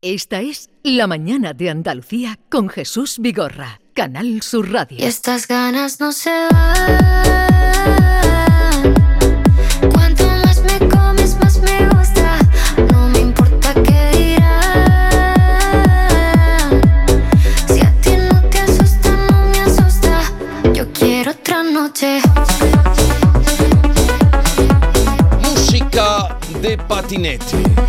Esta 0.00 0.40
es 0.42 0.70
La 0.84 1.08
Mañana 1.08 1.54
de 1.54 1.70
Andalucía 1.70 2.38
con 2.48 2.68
Jesús 2.68 3.18
Vigorra, 3.18 3.80
Canal 3.94 4.42
Sur 4.42 4.70
Radio. 4.70 4.96
Y 4.96 5.02
estas 5.02 5.48
ganas 5.48 5.98
no 5.98 6.12
se 6.12 6.30
van. 6.52 7.74
Cuanto 9.92 10.24
más 10.44 10.62
me 10.62 10.78
comes, 10.88 11.36
más 11.40 11.58
me 11.58 11.88
gusta. 11.88 12.38
No 12.92 13.08
me 13.08 13.18
importa 13.18 13.74
qué 13.82 14.36
dirán. 14.36 15.10
Si 17.66 17.80
a 17.80 17.92
ti 18.00 18.10
no 18.30 18.40
te 18.50 18.58
asusta, 18.60 19.10
no 19.32 19.46
me 19.48 19.58
asusta. 19.62 20.22
Yo 20.74 20.92
quiero 20.92 21.32
otra 21.32 21.64
noche. 21.64 22.20
Música 25.42 26.38
de 26.62 26.78
patinete. 26.78 27.87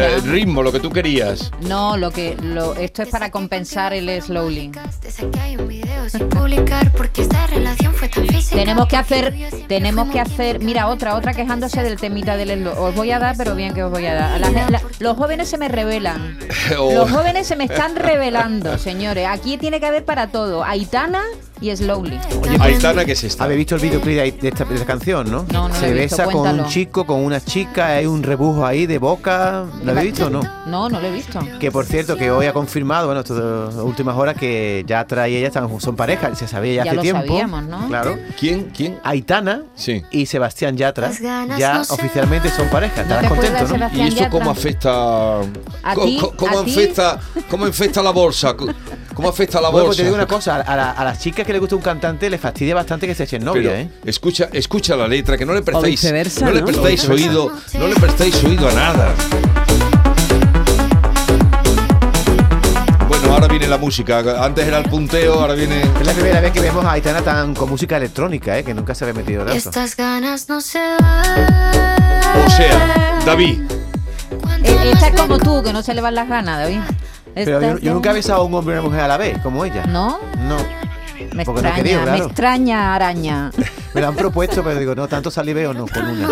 Eh, 0.00 0.20
ritmo, 0.24 0.62
lo 0.62 0.72
que 0.72 0.80
tú 0.80 0.90
querías. 0.90 1.50
No, 1.62 1.96
lo 1.96 2.10
que 2.10 2.36
lo, 2.40 2.74
esto 2.74 3.02
es 3.02 3.08
para 3.08 3.30
compensar 3.30 3.92
el 3.92 4.20
slowly. 4.22 4.70
Tenemos 8.50 8.86
que 8.88 8.96
hacer, 8.96 9.34
tenemos 9.68 10.08
que 10.10 10.20
hacer, 10.20 10.60
mira, 10.60 10.88
otra, 10.88 11.14
otra 11.14 11.34
quejándose 11.34 11.82
del 11.82 11.96
temita 11.96 12.36
del 12.36 12.50
slow. 12.62 12.74
Os 12.84 12.94
voy 12.94 13.10
a 13.10 13.18
dar, 13.18 13.36
pero 13.36 13.54
bien 13.54 13.74
que 13.74 13.82
os 13.82 13.90
voy 13.90 14.06
a 14.06 14.14
dar. 14.14 14.40
La 14.40 14.50
la- 14.50 14.82
los 14.98 15.16
jóvenes 15.16 15.48
se 15.48 15.58
me 15.58 15.68
revelan. 15.68 16.38
Oh. 16.78 16.92
Los 16.92 17.10
jóvenes 17.10 17.46
se 17.46 17.56
me 17.56 17.64
están 17.64 17.96
revelando, 17.96 18.76
señores. 18.78 19.26
Aquí 19.26 19.56
tiene 19.56 19.80
que 19.80 19.86
haber 19.86 20.04
para 20.04 20.26
todo. 20.28 20.64
Aitana 20.64 21.22
y 21.60 21.74
slowly. 21.76 22.18
Aitana, 22.60 23.04
¿qué 23.04 23.12
es 23.12 23.24
esta? 23.24 23.44
¿Habéis 23.44 23.58
visto 23.58 23.74
el 23.76 23.80
videoclip 23.80 24.16
de, 24.16 24.32
de 24.32 24.48
esta, 24.48 24.64
de 24.64 24.74
esta 24.74 24.86
canción, 24.86 25.30
no? 25.30 25.44
No, 25.52 25.68
no 25.68 25.68
lo 25.68 25.74
Se 25.74 25.88
he 25.88 25.92
visto, 25.92 26.16
besa 26.18 26.30
con 26.30 26.60
un 26.60 26.66
chico, 26.66 27.06
con 27.06 27.20
una 27.20 27.40
chica, 27.40 27.88
hay 27.88 28.06
un 28.06 28.22
rebujo 28.22 28.64
ahí 28.64 28.86
de 28.86 28.98
boca. 28.98 29.64
¿Lo 29.84 29.92
habéis 29.92 30.12
visto 30.12 30.26
o 30.26 30.30
no? 30.30 30.40
No, 30.66 30.88
no 30.88 31.00
lo 31.00 31.06
he 31.06 31.12
visto. 31.12 31.40
Que 31.60 31.70
por 31.72 31.84
cierto, 31.84 32.16
que 32.16 32.30
hoy 32.30 32.46
ha 32.46 32.52
confirmado, 32.52 33.06
bueno, 33.06 33.20
estas 33.20 33.74
últimas 33.76 34.16
horas, 34.16 34.36
que 34.36 34.84
ya 34.86 35.04
trae 35.06 35.36
ella, 35.36 35.48
están, 35.48 35.80
son 35.80 35.96
pareja, 35.96 36.34
se 36.34 36.46
sabía 36.48 36.74
ya, 36.74 36.84
Ya 36.84 36.90
hace 36.90 36.96
lo 36.96 37.02
tiempo. 37.02 37.22
sabíamos, 37.26 37.64
¿no? 37.64 37.86
Claro. 37.88 38.18
¿Quién? 38.38 38.70
¿Quién? 38.76 38.98
Aitana 39.02 39.62
Sí. 39.74 40.02
y 40.10 40.26
Sebastián 40.26 40.76
Yatra 40.76 41.08
Las 41.08 41.20
ganas 41.20 41.58
ya 41.58 41.82
oficialmente 41.88 42.50
son 42.50 42.68
pareja. 42.68 42.96
¿No 42.96 43.02
Estarás 43.02 43.28
contento, 43.30 43.62
¿no? 43.62 43.68
Sebastián? 43.68 44.08
¿Y 44.12 44.14
eso 44.14 44.30
cómo 44.30 44.50
afecta? 44.50 45.40
¿A 45.40 45.94
ti? 45.94 46.20
¿Cómo 46.36 46.58
¿A 46.60 46.64
ti? 46.64 46.70
afecta? 46.72 47.20
¿Cómo 47.50 47.64
afecta 47.66 48.02
la 48.02 48.10
bolsa? 48.10 48.54
¿Cómo 49.18 49.30
afecta 49.30 49.60
la 49.60 49.70
Bueno, 49.70 49.86
bolsa? 49.86 49.88
pues 49.88 49.96
te 49.96 50.02
digo 50.04 50.14
una 50.14 50.26
cosa, 50.26 50.60
a, 50.60 50.76
la- 50.76 50.92
a 50.92 51.04
las 51.04 51.18
chicas 51.18 51.44
que 51.44 51.52
le 51.52 51.58
gusta 51.58 51.74
un 51.74 51.82
cantante 51.82 52.30
les 52.30 52.40
fastidia 52.40 52.76
bastante 52.76 53.04
que 53.04 53.16
se 53.16 53.24
echen 53.24 53.44
novia, 53.44 53.62
Pero 53.70 53.74
¿eh? 53.74 53.90
escucha, 54.04 54.48
escucha 54.52 54.94
la 54.94 55.08
letra, 55.08 55.36
que 55.36 55.44
no 55.44 55.54
le 55.54 55.62
prestéis, 55.62 56.00
viceversa, 56.00 56.44
no 56.46 56.52
le 56.52 56.62
viceversa. 56.62 57.12
oído, 57.12 57.52
no 57.80 57.88
le 57.88 57.96
prestéis 57.96 58.44
oído 58.44 58.68
a 58.68 58.72
nada. 58.74 59.12
Bueno, 63.08 63.32
ahora 63.32 63.48
viene 63.48 63.66
la 63.66 63.76
música. 63.78 64.22
Antes 64.44 64.64
era 64.68 64.78
el 64.78 64.84
punteo, 64.88 65.34
ahora 65.40 65.54
viene. 65.54 65.80
Es 65.80 66.06
la 66.06 66.12
primera 66.12 66.40
vez 66.40 66.52
que 66.52 66.60
vemos 66.60 66.84
a 66.84 66.92
Aitana 66.92 67.20
tan 67.20 67.56
con 67.56 67.68
música 67.70 67.96
electrónica, 67.96 68.56
¿eh? 68.56 68.62
Que 68.62 68.72
nunca 68.72 68.94
se 68.94 69.04
había 69.04 69.14
metido 69.14 69.44
tanto. 69.44 69.56
estas 69.58 69.96
ganas 69.96 70.48
no 70.48 70.60
se 70.60 70.78
van. 70.78 72.44
O 72.46 72.50
sea, 72.50 73.18
David. 73.26 73.62
Eh, 74.62 74.90
Esta 74.92 75.08
es 75.08 75.20
como 75.20 75.38
tú, 75.38 75.60
que 75.64 75.72
no 75.72 75.82
se 75.82 75.92
le 75.94 76.00
van 76.02 76.14
las 76.14 76.28
ganas, 76.28 76.58
David. 76.60 76.78
Pero 77.44 77.78
yo, 77.78 77.94
nunca 77.94 78.10
he 78.10 78.14
besado 78.14 78.42
a 78.42 78.44
un 78.44 78.54
hombre 78.54 78.76
y 78.76 78.78
una 78.78 78.88
mujer 78.88 79.00
a 79.02 79.08
la 79.08 79.16
vez, 79.16 79.38
como 79.42 79.64
ella. 79.64 79.84
¿No? 79.86 80.18
No. 80.46 80.56
Me 81.34 81.44
Porque 81.44 81.62
no 81.62 81.68
extraña, 81.68 81.74
quería, 81.76 81.98
me 81.98 82.04
claro. 82.04 82.24
extraña, 82.26 82.94
araña. 82.94 83.50
Me 83.94 84.00
lo 84.00 84.08
han 84.08 84.14
propuesto, 84.14 84.62
pero 84.62 84.78
digo, 84.78 84.94
no, 84.94 85.08
tanto 85.08 85.30
saliveo 85.30 85.74
no, 85.74 85.86
con 85.86 86.06
una. 86.06 86.28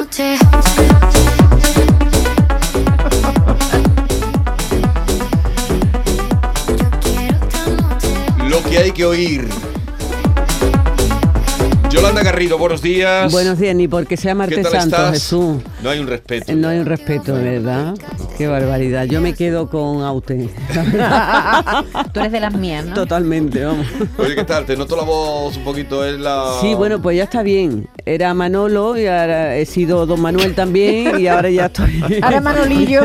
Lo 8.48 8.62
que 8.62 8.78
hay 8.78 8.92
que 8.92 9.04
oír. 9.04 9.48
Yolanda 11.90 12.22
Garrido, 12.22 12.58
buenos 12.58 12.82
días. 12.82 13.32
Buenos 13.32 13.58
días, 13.58 13.74
ni 13.74 13.88
porque 13.88 14.16
sea 14.16 14.32
¿Qué 14.32 14.36
martes 14.36 14.68
santo, 14.68 14.96
estás? 14.96 15.12
Jesús. 15.12 15.62
No 15.82 15.90
hay 15.90 15.98
un 15.98 16.06
respeto. 16.06 16.54
No 16.54 16.68
hay 16.68 16.78
un 16.78 16.86
respeto, 16.86 17.34
¿verdad? 17.34 17.94
Qué 18.36 18.46
barbaridad. 18.46 19.04
Yo 19.04 19.20
me 19.20 19.34
quedo 19.34 19.70
con 19.70 20.02
Aute. 20.02 20.50
Tú 22.12 22.20
eres 22.20 22.32
de 22.32 22.40
las 22.40 22.52
mías, 22.54 22.84
¿no? 22.84 22.94
Totalmente, 22.94 23.64
vamos. 23.64 23.86
Oye, 24.18 24.34
¿qué 24.34 24.44
tal? 24.44 24.66
Te 24.66 24.76
noto 24.76 24.96
la 24.96 25.04
voz 25.04 25.56
un 25.56 25.64
poquito 25.64 26.06
en 26.06 26.22
la. 26.22 26.58
Sí, 26.60 26.74
bueno, 26.74 27.00
pues 27.00 27.16
ya 27.16 27.24
está 27.24 27.42
bien. 27.42 27.88
Era 28.08 28.34
Manolo 28.34 28.96
y 28.96 29.04
ahora 29.08 29.56
he 29.56 29.66
sido 29.66 30.06
Don 30.06 30.20
Manuel 30.20 30.54
también 30.54 31.18
y 31.18 31.26
ahora 31.26 31.50
ya 31.50 31.66
estoy. 31.66 32.00
Ahora 32.22 32.40
Manolillo. 32.40 33.00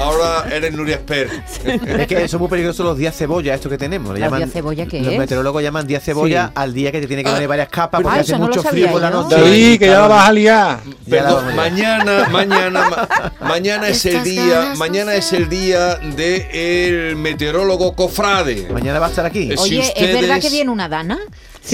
Ahora 0.00 0.46
eres 0.50 0.72
Nuria 0.72 0.94
Esper. 0.96 1.28
Es 1.62 2.06
que 2.06 2.26
son 2.26 2.40
muy 2.40 2.48
peligrosos 2.48 2.86
los 2.86 2.96
días 2.96 3.14
cebolla, 3.14 3.52
estos 3.54 3.70
que 3.70 3.76
tenemos. 3.76 4.14
Le 4.14 4.20
¿Los 4.20 4.26
llaman, 4.28 4.38
días 4.40 4.52
cebolla 4.54 4.86
qué 4.86 5.00
Los 5.02 5.12
es? 5.12 5.18
meteorólogos 5.18 5.62
llaman 5.62 5.86
días 5.86 6.02
cebolla 6.02 6.46
Sí. 6.46 6.52
al 6.54 6.72
día 6.72 6.90
que 6.90 7.02
te 7.02 7.06
tiene 7.06 7.22
que 7.22 7.30
poner 7.30 7.46
varias 7.46 7.68
capas 7.68 8.00
porque 8.00 8.18
Ah, 8.18 8.20
hace 8.22 8.32
no 8.38 8.46
mucho 8.46 8.62
sabía 8.62 8.84
frío 8.86 8.92
por 8.92 9.02
la 9.02 9.10
noche. 9.10 9.34
David, 9.36 9.78
que 9.78 9.86
ya 9.86 10.00
la 10.00 10.08
vas 10.08 10.28
a 10.28 10.32
liar. 10.32 10.78
Perdón, 11.08 11.54
mañana, 11.54 12.28
mañana, 12.30 12.88
ma- 12.88 13.32
mañana 13.46 13.88
es 13.88 14.06
el 14.06 14.24
día, 14.24 14.72
mañana 14.78 15.14
es 15.16 15.34
el 15.34 15.50
día 15.50 15.96
de 15.96 17.08
el 17.10 17.16
meteorólogo 17.16 17.94
cofrade. 17.94 18.68
Mañana 18.72 19.00
va 19.00 19.06
a 19.06 19.10
estar 19.10 19.26
aquí. 19.26 19.52
Eh, 19.52 19.56
Si 19.58 19.76
Oye, 19.78 19.92
¿es 19.94 20.12
verdad 20.18 20.40
que 20.40 20.48
viene 20.48 20.70
una 20.70 20.88
dana? 20.88 21.18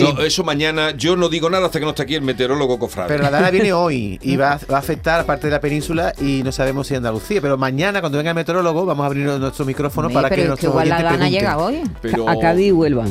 No, 0.03 0.21
eso 0.23 0.45
mañana, 0.45 0.91
yo 0.93 1.17
no 1.17 1.29
digo 1.29 1.49
nada 1.51 1.67
hasta 1.67 1.79
que 1.79 1.85
no 1.85 1.91
esté 1.91 2.03
aquí 2.03 2.15
el 2.15 2.23
meteorólogo 2.23 2.79
cofrade. 2.79 3.09
Pero 3.09 3.23
la 3.25 3.31
Dana 3.31 3.51
viene 3.51 3.73
hoy 3.73 4.19
y 4.23 4.37
va, 4.37 4.59
va 4.71 4.77
a 4.77 4.81
afectar 4.81 5.21
a 5.21 5.25
parte 5.25 5.47
de 5.47 5.53
la 5.53 5.61
península 5.61 6.13
y 6.21 6.43
no 6.43 6.53
sabemos 6.53 6.87
si 6.87 6.95
Andalucía. 6.95 7.41
Pero 7.41 7.57
mañana, 7.59 8.01
cuando 8.01 8.19
venga 8.19 8.31
el 8.31 8.37
meteorólogo, 8.37 8.85
vamos 8.87 9.05
a 9.05 9.07
abrir 9.07 9.27
nuestro 9.27 9.65
micrófono 9.65 10.11
para 10.11 10.29
pero 10.29 10.35
que 10.37 10.41
es 10.41 10.45
que 10.45 10.49
nuestros 10.49 10.71
igual 10.73 10.89
la 10.89 11.03
dana 11.03 11.29
llega 11.29 11.59
hoy. 11.59 11.83
Pero- 12.03 12.29
A 12.29 12.39
Cádiz 12.39 12.67
y 12.69 12.73
Huelva. 12.73 13.05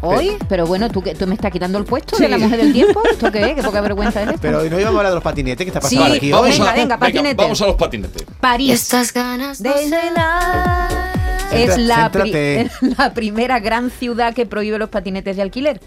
¿Hoy? 0.00 0.32
Pero 0.48 0.66
bueno, 0.66 0.88
¿tú, 0.90 1.02
que, 1.02 1.14
¿tú 1.14 1.26
me 1.26 1.34
estás 1.34 1.50
quitando 1.50 1.78
el 1.78 1.84
puesto 1.84 2.16
Sí. 2.16 2.22
de 2.22 2.28
la 2.28 2.38
mujer 2.38 2.58
del 2.58 2.72
tiempo? 2.72 3.02
¿Esto 3.10 3.30
qué 3.32 3.50
es? 3.50 3.54
¿Qué 3.56 3.62
poca 3.62 3.80
vergüenza 3.80 4.22
eres? 4.22 4.36
Pero 4.40 4.60
hoy 4.60 4.70
no 4.70 4.78
íbamos 4.80 4.96
a 4.96 4.98
hablar 4.98 5.10
de 5.12 5.14
los 5.16 5.24
patinetes 5.24 5.64
que 5.64 5.70
está 5.70 5.86
Sí, 5.86 5.96
pasando 5.96 6.14
aquí 6.16 6.30
vamos 6.30 6.46
hoy. 6.46 6.52
venga, 6.58 6.70
a, 6.70 6.74
venga, 6.74 6.98
patinete. 6.98 7.34
vamos 7.36 7.60
a 7.62 7.66
los 7.66 7.76
patinetes. 7.76 8.24
París. 8.40 8.72
estas 8.72 9.12
ganas 9.12 9.62
de 9.62 9.70
cenar. 9.72 11.05
Es 11.52 11.78
la, 11.78 12.10
pri- 12.10 12.22
céntrate. 12.32 12.60
es 12.62 12.82
la 12.98 13.14
primera 13.14 13.60
gran 13.60 13.90
ciudad 13.90 14.34
que 14.34 14.46
prohíbe 14.46 14.78
los 14.78 14.88
patinetes 14.90 15.36
de 15.36 15.42
alquiler. 15.42 15.80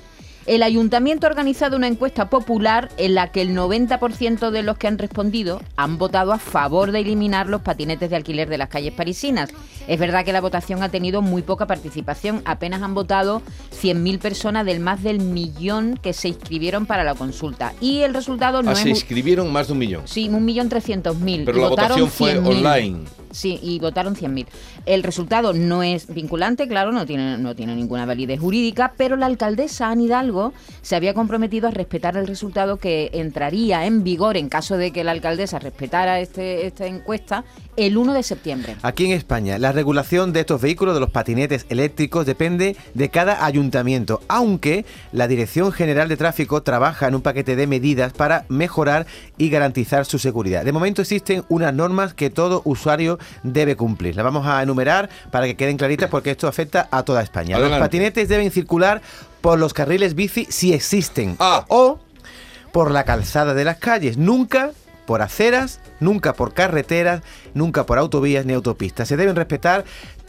El 0.45 0.63
ayuntamiento 0.63 1.27
ha 1.27 1.29
organizado 1.29 1.77
una 1.77 1.85
encuesta 1.85 2.27
popular 2.31 2.89
en 2.97 3.13
la 3.13 3.31
que 3.31 3.41
el 3.41 3.55
90% 3.55 4.49
de 4.49 4.63
los 4.63 4.77
que 4.79 4.87
han 4.87 4.97
respondido 4.97 5.61
han 5.75 5.99
votado 5.99 6.33
a 6.33 6.39
favor 6.39 6.91
de 6.91 7.01
eliminar 7.01 7.47
los 7.47 7.61
patinetes 7.61 8.09
de 8.09 8.15
alquiler 8.15 8.49
de 8.49 8.57
las 8.57 8.69
calles 8.69 8.93
parisinas. 8.93 9.51
Es 9.87 9.99
verdad 9.99 10.25
que 10.25 10.33
la 10.33 10.41
votación 10.41 10.81
ha 10.81 10.89
tenido 10.89 11.21
muy 11.21 11.43
poca 11.43 11.67
participación, 11.67 12.41
apenas 12.45 12.81
han 12.81 12.95
votado 12.95 13.43
100.000 13.79 14.17
personas 14.17 14.65
del 14.65 14.79
más 14.79 15.03
del 15.03 15.19
millón 15.19 15.99
que 16.01 16.13
se 16.13 16.29
inscribieron 16.29 16.87
para 16.87 17.03
la 17.03 17.13
consulta. 17.13 17.73
Y 17.79 17.99
el 17.99 18.15
resultado 18.15 18.63
no 18.63 18.71
Ah, 18.71 18.73
es... 18.73 18.79
se 18.79 18.89
inscribieron 18.89 19.51
más 19.51 19.67
de 19.67 19.73
un 19.73 19.79
millón. 19.79 20.01
Sí, 20.05 20.29
un 20.29 20.45
millón 20.45 20.67
trescientos 20.69 21.15
mil. 21.19 21.43
Pero 21.45 21.59
la 21.61 21.67
votaron 21.67 21.99
votación 21.99 22.09
fue 22.09 22.41
100.000. 22.41 22.47
online. 22.57 22.99
Sí, 23.31 23.59
y 23.61 23.79
votaron 23.79 24.15
100.000. 24.15 24.47
El 24.85 25.03
resultado 25.03 25.53
no 25.53 25.83
es 25.83 26.07
vinculante, 26.07 26.67
claro, 26.67 26.91
no 26.91 27.05
tiene, 27.05 27.37
no 27.37 27.55
tiene 27.55 27.75
ninguna 27.75 28.05
validez 28.05 28.39
jurídica, 28.39 28.93
pero 28.97 29.15
la 29.15 29.27
alcaldesa 29.27 29.89
Anne 29.89 30.05
Hidalgo 30.05 30.53
se 30.81 30.95
había 30.95 31.13
comprometido 31.13 31.67
a 31.67 31.71
respetar 31.71 32.17
el 32.17 32.27
resultado 32.27 32.77
que 32.77 33.09
entraría 33.13 33.85
en 33.85 34.03
vigor 34.03 34.37
en 34.37 34.49
caso 34.49 34.77
de 34.77 34.91
que 34.91 35.03
la 35.03 35.11
alcaldesa 35.11 35.59
respetara 35.59 36.19
este, 36.19 36.65
esta 36.65 36.85
encuesta 36.85 37.43
el 37.75 37.97
1 37.97 38.13
de 38.13 38.23
septiembre. 38.23 38.75
Aquí 38.81 39.05
en 39.05 39.11
España, 39.11 39.57
la 39.57 39.71
regulación 39.71 40.33
de 40.33 40.41
estos 40.41 40.61
vehículos, 40.61 40.93
de 40.93 40.99
los 40.99 41.11
patinetes 41.11 41.65
eléctricos, 41.69 42.25
depende 42.25 42.75
de 42.93 43.09
cada 43.09 43.45
ayuntamiento, 43.45 44.21
aunque 44.27 44.85
la 45.11 45.27
Dirección 45.27 45.71
General 45.71 46.09
de 46.09 46.17
Tráfico 46.17 46.63
trabaja 46.63 47.07
en 47.07 47.15
un 47.15 47.21
paquete 47.21 47.55
de 47.55 47.67
medidas 47.67 48.11
para 48.13 48.45
mejorar 48.49 49.05
y 49.37 49.49
garantizar 49.49 50.05
su 50.05 50.19
seguridad. 50.19 50.65
De 50.65 50.71
momento 50.71 51.01
existen 51.01 51.43
unas 51.47 51.73
normas 51.73 52.13
que 52.13 52.29
todo 52.29 52.61
usuario 52.65 53.18
debe 53.43 53.75
cumplir. 53.75 54.15
Las 54.15 54.25
vamos 54.25 54.45
a 54.47 54.61
enumerar 54.63 55.09
para 55.31 55.45
que 55.45 55.55
queden 55.55 55.77
claritas 55.77 56.09
porque 56.09 56.31
esto 56.31 56.47
afecta 56.47 56.87
a 56.91 57.03
toda 57.03 57.21
España. 57.21 57.55
Adelante. 57.55 57.79
Los 57.79 57.85
patinetes 57.87 58.29
deben 58.29 58.51
circular 58.51 59.01
por 59.41 59.59
los 59.59 59.73
carriles 59.73 60.15
bici 60.15 60.45
si 60.49 60.73
existen 60.73 61.35
Ah. 61.39 61.65
o 61.69 61.99
por 62.71 62.91
la 62.91 63.03
calzada 63.03 63.53
de 63.53 63.63
las 63.65 63.77
calles, 63.77 64.17
nunca 64.17 64.71
por 65.05 65.21
aceras, 65.23 65.79
nunca 65.99 66.33
por 66.33 66.53
carreteras, 66.53 67.21
nunca 67.55 67.85
por 67.85 67.97
autovías 67.97 68.45
ni 68.45 68.53
autopistas. 68.53 69.07
Se 69.07 69.17
deben 69.17 69.35
respetar 69.35 69.83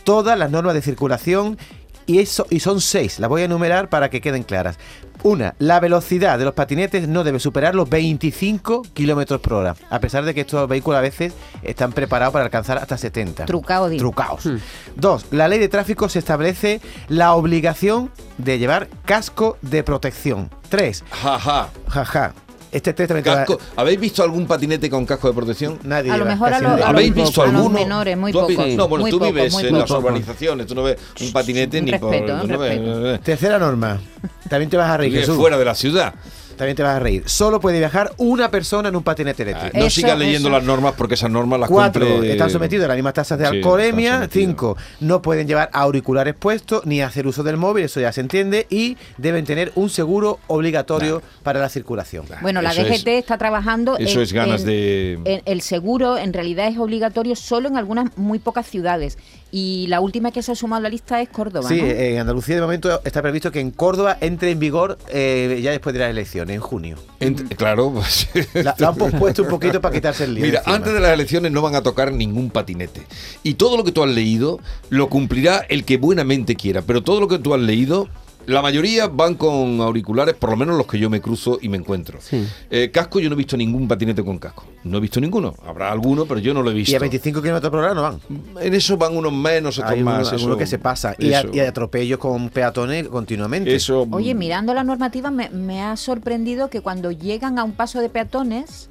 todas 0.04 0.38
las 0.38 0.50
normas 0.50 0.72
de 0.72 0.80
circulación 0.80 1.58
y, 2.06 2.18
eso, 2.18 2.46
y 2.50 2.60
son 2.60 2.80
seis, 2.80 3.18
las 3.18 3.28
voy 3.28 3.42
a 3.42 3.44
enumerar 3.44 3.88
para 3.88 4.10
que 4.10 4.20
queden 4.20 4.42
claras. 4.42 4.78
Una, 5.22 5.54
la 5.58 5.80
velocidad 5.80 6.38
de 6.38 6.46
los 6.46 6.54
patinetes 6.54 7.06
no 7.06 7.24
debe 7.24 7.38
superar 7.40 7.74
los 7.74 7.90
25 7.90 8.82
kilómetros 8.94 9.40
por 9.40 9.52
hora, 9.54 9.76
a 9.90 10.00
pesar 10.00 10.24
de 10.24 10.32
que 10.32 10.40
estos 10.42 10.66
vehículos 10.66 10.98
a 10.98 11.02
veces 11.02 11.34
están 11.62 11.92
preparados 11.92 12.32
para 12.32 12.46
alcanzar 12.46 12.78
hasta 12.78 12.96
70. 12.96 13.44
Trucao, 13.44 13.88
digo. 13.88 14.00
Trucaos. 14.00 14.48
Dos, 14.96 15.26
la 15.30 15.46
ley 15.48 15.58
de 15.58 15.68
tráfico 15.68 16.08
se 16.08 16.18
establece 16.18 16.80
la 17.08 17.34
obligación 17.34 18.10
de 18.38 18.58
llevar 18.58 18.88
casco 19.04 19.58
de 19.60 19.82
protección. 19.82 20.50
Tres, 20.70 21.04
Jaja. 21.10 21.68
Jaja. 21.88 22.32
Este 22.72 22.92
test 22.92 23.08
también 23.08 23.24
te 23.24 23.30
Casco. 23.30 23.58
¿Habéis 23.76 23.98
visto 23.98 24.22
algún 24.22 24.46
patinete 24.46 24.88
con 24.88 25.04
casco 25.04 25.26
de 25.28 25.34
protección? 25.34 25.78
Nadie 25.82 26.12
A 26.12 26.16
lo 26.16 26.24
mejor 26.24 26.52
a 26.54 26.60
lo- 26.60 26.68
a 26.68 26.88
¿Habéis 26.88 27.10
muy 27.14 27.22
visto 27.22 27.40
poco, 27.40 27.42
a 27.42 27.46
los 27.52 27.62
alguno? 27.62 27.78
menores, 27.80 28.16
muy 28.16 28.30
¿Tú 28.32 28.40
has 28.40 28.46
pocos. 28.46 28.66
No, 28.74 28.88
bueno, 28.88 29.02
Muy 29.02 29.10
tú 29.10 29.18
poco, 29.18 29.32
vives 29.32 29.54
en 29.58 29.68
poco. 29.70 29.78
las 29.80 29.90
urbanizaciones, 29.90 30.66
tú 30.66 30.74
no 30.76 30.82
ves 30.84 30.96
un 31.20 31.32
patinete 31.32 31.78
Un 31.80 31.84
ni 31.86 31.90
respeto, 31.90 32.26
por... 32.26 32.44
un 32.44 32.48
no 32.50 32.58
ves-. 32.58 33.20
Tercera 33.22 33.58
norma. 33.58 34.00
También 34.48 34.70
te 34.70 34.76
vas 34.76 34.88
a 34.90 34.96
reír, 34.98 35.12
Jesús. 35.18 35.36
fuera 35.36 35.58
de 35.58 35.64
la 35.64 35.74
ciudad. 35.74 36.14
También 36.60 36.76
te 36.76 36.82
vas 36.82 36.96
a 36.96 36.98
reír. 36.98 37.22
Solo 37.24 37.58
puede 37.58 37.78
viajar 37.78 38.12
una 38.18 38.50
persona 38.50 38.90
en 38.90 38.96
un 38.96 39.02
patinete 39.02 39.44
Ah, 39.44 39.46
eléctrico. 39.48 39.78
no 39.78 39.88
sigas 39.88 40.18
leyendo 40.18 40.48
eso. 40.50 40.58
las 40.58 40.62
normas 40.66 40.92
porque 40.94 41.14
esas 41.14 41.30
normas 41.30 41.58
las 41.58 41.70
Cuatro, 41.70 42.04
cumple- 42.06 42.32
están 42.32 42.50
sometidos 42.50 42.84
a 42.84 42.88
las 42.88 42.96
mismas 42.98 43.14
tasas 43.14 43.38
de 43.38 43.46
Sí, 43.48 43.56
alcoholemia. 43.56 44.28
Cinco, 44.30 44.76
no 45.00 45.22
pueden 45.22 45.48
llevar 45.48 45.70
auriculares 45.72 46.34
puestos 46.34 46.84
ni 46.84 47.00
hacer 47.00 47.26
uso 47.26 47.42
del 47.42 47.56
móvil, 47.56 47.84
eso 47.86 47.98
ya 47.98 48.12
se 48.12 48.20
entiende. 48.20 48.66
Y 48.68 48.98
deben 49.16 49.46
tener 49.46 49.72
un 49.74 49.88
seguro 49.88 50.38
obligatorio 50.48 51.22
para 51.42 51.60
la 51.60 51.70
circulación. 51.70 52.26
Bueno, 52.42 52.60
la 52.60 52.72
Eso 52.72 52.82
DGT 52.82 53.08
es- 53.14 53.20
está 53.20 53.38
trabajando 53.38 53.96
eso 53.96 54.18
en- 54.18 54.22
es 54.24 54.32
ganas 54.34 54.60
en- 54.60 54.66
de- 54.66 55.12
en- 55.24 55.42
el 55.46 55.62
seguro 55.62 56.18
en 56.18 56.34
realidad 56.34 56.68
es 56.68 56.76
obligatorio 56.76 57.34
solo 57.36 57.68
en 57.70 57.78
algunas 57.78 58.14
muy 58.18 58.38
pocas 58.38 58.66
ciudades 58.66 59.16
y 59.50 59.86
la 59.88 60.00
última 60.00 60.30
que 60.30 60.42
se 60.42 60.52
ha 60.52 60.54
sumado 60.54 60.80
a 60.80 60.82
la 60.82 60.88
lista 60.90 61.20
es 61.22 61.28
Córdoba. 61.30 61.68
Sí, 61.68 61.80
¿no? 61.80 61.86
en 61.88 62.18
Andalucía 62.18 62.54
de 62.56 62.60
momento 62.60 63.00
está 63.04 63.22
previsto 63.22 63.50
que 63.50 63.60
en 63.60 63.70
Córdoba 63.70 64.18
entre 64.20 64.50
en 64.50 64.58
vigor 64.58 64.98
eh, 65.08 65.60
ya 65.62 65.70
después 65.70 65.92
de 65.92 66.00
las 66.00 66.10
elecciones, 66.10 66.49
en 66.54 66.60
junio. 66.60 66.96
Ent- 67.20 67.54
claro, 67.56 67.90
pues, 67.92 68.28
La, 68.54 68.74
la 68.78 68.88
han 68.88 68.96
pospuesto 68.96 69.42
un 69.42 69.48
poquito 69.48 69.80
para 69.80 69.94
quitarse 69.94 70.24
el 70.24 70.34
lío. 70.34 70.44
Mira, 70.44 70.58
encima. 70.58 70.76
antes 70.76 70.92
de 70.92 71.00
las 71.00 71.12
elecciones 71.12 71.52
no 71.52 71.62
van 71.62 71.74
a 71.74 71.82
tocar 71.82 72.12
ningún 72.12 72.50
patinete. 72.50 73.02
Y 73.42 73.54
todo 73.54 73.76
lo 73.76 73.84
que 73.84 73.92
tú 73.92 74.02
has 74.02 74.10
leído 74.10 74.58
lo 74.88 75.08
cumplirá 75.08 75.58
el 75.68 75.84
que 75.84 75.96
buenamente 75.96 76.56
quiera. 76.56 76.82
Pero 76.82 77.02
todo 77.02 77.20
lo 77.20 77.28
que 77.28 77.38
tú 77.38 77.54
has 77.54 77.60
leído, 77.60 78.08
la 78.46 78.62
mayoría 78.62 79.06
van 79.06 79.34
con 79.34 79.80
auriculares, 79.80 80.34
por 80.34 80.50
lo 80.50 80.56
menos 80.56 80.76
los 80.76 80.86
que 80.86 80.98
yo 80.98 81.08
me 81.10 81.20
cruzo 81.20 81.58
y 81.60 81.68
me 81.68 81.76
encuentro. 81.76 82.18
Sí. 82.20 82.46
Eh, 82.70 82.90
casco, 82.92 83.20
yo 83.20 83.28
no 83.28 83.34
he 83.34 83.38
visto 83.38 83.56
ningún 83.56 83.86
patinete 83.86 84.24
con 84.24 84.38
casco. 84.38 84.64
No 84.84 84.98
he 84.98 85.00
visto 85.00 85.20
ninguno. 85.20 85.54
Habrá 85.66 85.92
alguno, 85.92 86.24
pero 86.26 86.40
yo 86.40 86.54
no 86.54 86.62
lo 86.62 86.70
he 86.70 86.74
visto. 86.74 86.92
Y 86.92 86.94
a 86.94 86.98
25 86.98 87.42
kilómetros 87.42 87.70
por 87.70 87.80
hora 87.80 87.94
no 87.94 88.02
van. 88.02 88.20
En 88.60 88.74
eso 88.74 88.96
van 88.96 89.16
unos 89.16 89.32
menos, 89.32 89.78
otros 89.78 89.92
Hay 89.92 90.02
más. 90.02 90.28
uno, 90.28 90.36
eso- 90.36 90.56
que 90.56 90.66
se 90.66 90.78
pasa. 90.78 91.14
Y, 91.18 91.32
a- 91.32 91.44
y 91.52 91.60
atropellos 91.60 92.18
con 92.18 92.48
peatones 92.50 93.06
continuamente. 93.08 93.74
Eso. 93.74 94.06
Oye, 94.10 94.34
mirando 94.34 94.72
la 94.74 94.84
normativa 94.84 95.30
me, 95.30 95.50
me 95.50 95.82
ha 95.82 95.96
sorprendido 95.96 96.70
que 96.70 96.80
cuando 96.80 97.10
llegan 97.12 97.58
a 97.58 97.64
un 97.64 97.72
paso 97.72 98.00
de 98.00 98.08
peatones, 98.08 98.88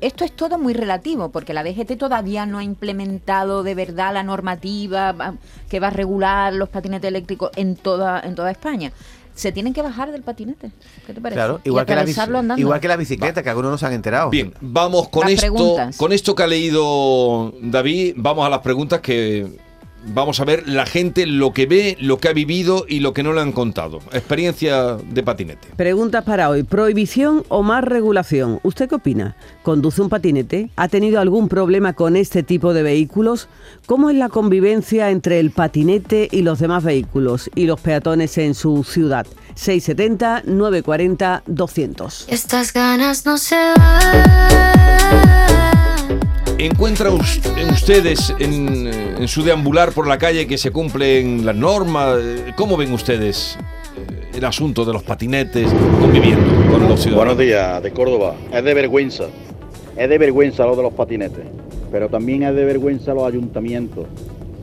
esto 0.00 0.24
es 0.24 0.32
todo 0.32 0.58
muy 0.58 0.74
relativo, 0.74 1.30
porque 1.30 1.52
la 1.54 1.62
DGT 1.64 1.96
todavía 1.98 2.46
no 2.46 2.58
ha 2.58 2.62
implementado 2.64 3.62
de 3.62 3.74
verdad 3.74 4.12
la 4.14 4.22
normativa 4.22 5.12
va- 5.12 5.34
que 5.68 5.80
va 5.80 5.88
a 5.88 5.90
regular 5.90 6.52
los 6.52 6.68
patinetes 6.68 7.08
eléctricos 7.08 7.50
en 7.56 7.76
toda, 7.76 8.20
en 8.20 8.34
toda 8.34 8.50
España. 8.50 8.92
Se 9.34 9.52
tienen 9.52 9.72
que 9.72 9.82
bajar 9.82 10.10
del 10.10 10.22
patinete. 10.22 10.72
¿Qué 11.06 11.14
te 11.14 11.20
parece? 11.20 11.36
Claro, 11.36 11.60
igual 11.62 11.86
que, 11.86 11.94
la 11.94 12.00
andando. 12.00 12.58
igual 12.58 12.80
que 12.80 12.88
la 12.88 12.96
bicicleta, 12.96 13.40
que 13.42 13.48
algunos 13.48 13.70
no 13.70 13.78
se 13.78 13.86
han 13.86 13.92
enterado. 13.92 14.30
Bien, 14.30 14.52
vamos 14.60 15.08
con 15.10 15.22
Las 15.22 15.32
esto, 15.34 15.42
preguntas. 15.54 15.96
con 15.96 16.12
esto 16.12 16.34
que 16.34 16.42
ha 16.42 16.46
leído 16.48 17.54
David, 17.62 18.14
vamos 18.16 18.44
a 18.44 18.50
las 18.50 18.60
preguntas 18.60 19.00
que 19.00 19.46
vamos 20.06 20.40
a 20.40 20.44
ver 20.44 20.68
la 20.68 20.86
gente 20.86 21.26
lo 21.26 21.52
que 21.52 21.66
ve, 21.66 21.96
lo 22.00 22.18
que 22.18 22.28
ha 22.28 22.32
vivido 22.32 22.86
y 22.88 23.00
lo 23.00 23.12
que 23.12 23.22
no 23.22 23.32
le 23.32 23.40
han 23.40 23.52
contado. 23.52 24.00
Experiencia 24.12 24.96
de 24.96 25.22
patinete. 25.22 25.68
Preguntas 25.76 26.24
para 26.24 26.48
hoy. 26.48 26.62
¿Prohibición 26.62 27.44
o 27.48 27.62
más 27.62 27.84
regulación? 27.84 28.60
¿Usted 28.62 28.88
qué 28.88 28.94
opina? 28.96 29.36
¿Conduce 29.62 30.00
un 30.02 30.08
patinete? 30.08 30.70
¿Ha 30.76 30.88
tenido 30.88 31.20
algún 31.20 31.48
problema 31.48 31.92
con 31.92 32.16
este 32.16 32.42
tipo 32.42 32.72
de 32.74 32.82
vehículos? 32.82 33.48
¿Cómo 33.86 34.10
es 34.10 34.16
la 34.16 34.28
convivencia 34.28 35.10
entre 35.10 35.40
el 35.40 35.50
patinete 35.50 36.28
y 36.30 36.42
los 36.42 36.58
demás 36.58 36.84
vehículos 36.84 37.50
y 37.54 37.66
los 37.66 37.80
peatones 37.80 38.38
en 38.38 38.54
su 38.54 38.84
ciudad? 38.84 39.26
670 39.54 40.42
940 40.46 41.42
200. 41.46 42.26
Estas 42.28 42.72
ganas 42.72 43.26
no 43.26 43.38
se 43.38 43.56
van. 43.56 44.18
¿Encuentran 46.58 47.12
us- 47.14 47.40
en 47.56 47.70
ustedes 47.70 48.34
en, 48.40 48.86
eh, 48.88 49.14
en 49.20 49.28
su 49.28 49.42
deambular 49.44 49.92
por 49.92 50.08
la 50.08 50.18
calle 50.18 50.46
que 50.46 50.58
se 50.58 50.70
cumplen 50.72 51.46
las 51.46 51.54
normas? 51.54 52.18
¿Cómo 52.56 52.76
ven 52.76 52.92
ustedes 52.92 53.56
eh, 53.96 54.36
el 54.38 54.44
asunto 54.44 54.84
de 54.84 54.92
los 54.92 55.04
patinetes 55.04 55.70
conviviendo 56.00 56.44
con 56.70 56.88
los 56.88 57.00
ciudadanos? 57.00 57.36
Buenos 57.36 57.38
días, 57.38 57.80
de 57.82 57.92
Córdoba. 57.92 58.34
Es 58.52 58.64
de 58.64 58.74
vergüenza. 58.74 59.24
Es 59.96 60.08
de 60.08 60.18
vergüenza 60.18 60.64
lo 60.66 60.74
de 60.74 60.82
los 60.82 60.92
patinetes. 60.94 61.44
Pero 61.92 62.08
también 62.08 62.42
es 62.42 62.54
de 62.54 62.64
vergüenza 62.64 63.14
los 63.14 63.24
ayuntamientos. 63.26 64.06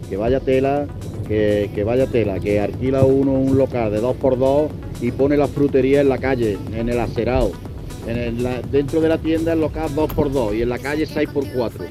Que 0.09 0.17
vaya 0.17 0.41
tela, 0.41 0.85
que, 1.29 1.69
que 1.73 1.83
vaya 1.85 2.07
tela, 2.07 2.39
que 2.41 2.59
alquila 2.59 3.03
uno 3.03 3.31
un 3.31 3.57
local 3.57 3.89
de 3.91 4.01
dos 4.01 4.15
por 4.17 4.37
dos 4.37 4.69
y 5.01 5.11
pone 5.11 5.37
la 5.37 5.47
frutería 5.47 6.01
en 6.01 6.09
la 6.09 6.17
calle, 6.17 6.57
en 6.75 6.89
el 6.89 6.99
acerado. 6.99 7.51
En 8.07 8.17
el- 8.17 8.61
dentro 8.71 9.01
de 9.01 9.09
la 9.09 9.17
tienda 9.17 9.55
local 9.55 9.89
2x2 9.95 10.53
y 10.55 10.61
en 10.61 10.69
la 10.69 10.79
calle 10.79 11.05
6x4. 11.07 11.85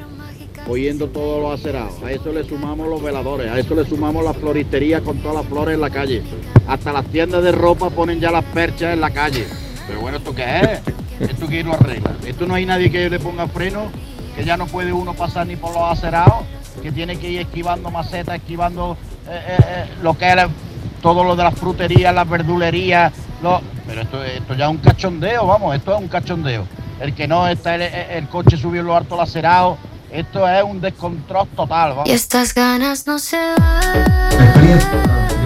Oyendo 0.69 1.09
todos 1.09 1.43
los 1.43 1.61
acerados. 1.61 2.03
A 2.03 2.11
eso 2.13 2.33
le 2.33 2.43
sumamos 2.45 2.89
los 2.89 3.03
veladores, 3.03 3.51
a 3.51 3.59
eso 3.59 3.75
le 3.75 3.85
sumamos 3.85 4.25
las 4.25 4.37
floristerías 4.37 5.03
con 5.03 5.19
todas 5.19 5.37
las 5.39 5.47
flores 5.47 5.75
en 5.75 5.81
la 5.81 5.91
calle. 5.91 6.23
Hasta 6.67 6.93
las 6.93 7.05
tiendas 7.07 7.43
de 7.43 7.53
ropa 7.53 7.91
ponen 7.91 8.19
ya 8.21 8.31
las 8.31 8.45
perchas 8.45 8.95
en 8.95 9.01
la 9.01 9.11
calle. 9.11 9.45
Pero 9.87 10.01
bueno, 10.01 10.17
¿esto 10.19 10.35
qué 10.35 10.45
es? 11.21 11.31
¿Esto 11.31 11.47
quién 11.47 11.67
lo 11.67 11.75
arregla? 11.75 12.13
¿Esto 12.27 12.47
no 12.47 12.55
hay 12.55 12.65
nadie 12.65 12.91
que 12.91 13.11
le 13.11 13.19
ponga 13.21 13.47
freno? 13.47 13.89
¿Que 14.37 14.45
ya 14.45 14.57
no 14.57 14.67
puede 14.67 14.93
uno 14.93 15.13
pasar 15.15 15.47
ni 15.47 15.57
por 15.57 15.73
los 15.75 15.83
acerados? 15.83 16.45
¿Que 16.83 16.91
tiene 16.91 17.19
que 17.19 17.31
ir 17.31 17.41
esquivando 17.41 17.91
macetas, 17.91 18.37
esquivando 18.37 18.97
eh, 19.29 19.39
eh, 19.47 19.57
eh, 19.69 19.85
lo 20.03 20.17
que 20.17 20.25
era 20.25 20.49
todo 21.03 21.23
lo 21.25 21.37
de 21.37 21.43
las 21.45 21.55
fruterías, 21.59 22.15
las 22.15 22.29
verdulerías? 22.29 23.13
lo- 23.43 23.61
Pero 23.87 24.01
esto, 24.01 24.25
esto 24.25 24.55
ya 24.55 24.67
es 24.67 24.71
un 24.71 24.79
cachondeo, 24.79 25.47
vamos, 25.47 25.77
esto 25.77 25.95
es 25.95 26.01
un 26.01 26.09
cachondeo. 26.09 26.67
El 27.01 27.15
que 27.15 27.29
no 27.29 27.47
está 27.49 27.75
el, 27.75 27.83
el 27.83 28.29
coche 28.29 28.57
subió 28.57 28.81
en 28.81 28.87
lo 28.87 28.97
alto 28.97 29.17
lacerado, 29.17 29.77
esto 30.11 30.49
es 30.49 30.63
un 30.63 30.81
descontrol 30.81 31.47
total, 31.49 31.91
vamos. 31.91 32.09
Y 32.09 32.13
estas 32.13 32.55
ganas 32.55 33.07
no 33.07 33.19
se 33.19 33.37
van. 33.37 35.44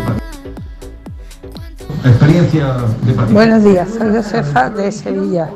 Experiencia 2.05 2.75
de 3.03 3.13
patinete. 3.13 3.33
Buenos 3.33 3.65
días, 3.65 3.89
soy 3.91 4.15
Josefa 4.15 4.71
de 4.71 4.93
Sevilla. 4.93 5.51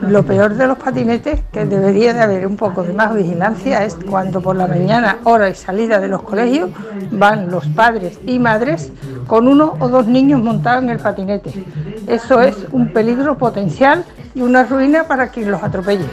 Lo 0.00 0.24
peor 0.24 0.54
de 0.54 0.66
los 0.66 0.78
patinetes, 0.78 1.40
que 1.52 1.64
debería 1.64 2.14
de 2.14 2.22
haber 2.22 2.46
un 2.46 2.56
poco 2.56 2.82
de 2.82 2.92
más 2.92 3.14
vigilancia, 3.14 3.84
es 3.84 3.96
cuando 4.08 4.40
por 4.40 4.56
la 4.56 4.66
mañana, 4.66 5.18
hora 5.24 5.48
y 5.48 5.54
salida 5.54 6.00
de 6.00 6.08
los 6.08 6.22
colegios, 6.22 6.70
van 7.10 7.50
los 7.50 7.66
padres 7.68 8.18
y 8.26 8.38
madres 8.38 8.90
con 9.26 9.46
uno 9.46 9.74
o 9.80 9.88
dos 9.88 10.06
niños 10.06 10.42
montados 10.42 10.82
en 10.82 10.90
el 10.90 10.98
patinete. 10.98 11.64
Eso 12.06 12.40
es 12.40 12.56
un 12.72 12.92
peligro 12.92 13.36
potencial 13.36 14.04
y 14.34 14.40
una 14.40 14.64
ruina 14.64 15.04
para 15.04 15.28
quien 15.28 15.50
los 15.50 15.62
atropelle. 15.62 16.06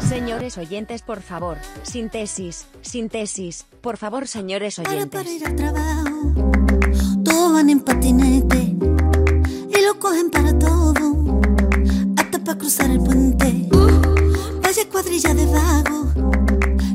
Señores 0.00 0.58
oyentes, 0.58 1.02
por 1.02 1.20
favor, 1.20 1.56
síntesis, 1.82 2.66
síntesis, 2.82 3.64
por 3.80 3.96
favor, 3.96 4.28
señores 4.28 4.78
Ahora 4.78 4.90
oyentes. 4.90 5.20
para 5.20 5.30
ir 5.32 5.46
al 5.46 5.56
trabajo, 5.56 6.52
todos 7.24 7.52
van 7.54 7.70
en 7.70 7.80
patinete 7.80 8.76
y 9.68 9.84
lo 9.84 9.98
cogen 9.98 10.30
para 10.30 10.58
todo, 10.58 11.40
hasta 12.16 12.38
para 12.38 12.58
cruzar 12.58 12.90
el 12.90 13.00
puente. 13.00 13.68
Vaya 14.62 14.88
cuadrilla 14.90 15.34
de 15.34 15.46
vagos, 15.46 16.08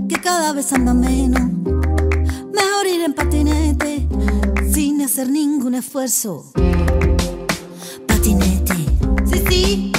que 0.10 0.16
cada 0.22 0.54
vez 0.54 0.72
anda 0.74 0.94
menos. 0.94 1.42
Mejor 2.54 2.88
ir 2.88 3.02
en 3.04 3.14
patinete, 3.14 4.08
sin 4.72 5.02
hacer 5.02 5.30
ningún 5.30 5.76
esfuerzo. 5.76 6.52
Patinete, 8.08 8.76
sí, 9.26 9.44
sí, 9.50 9.92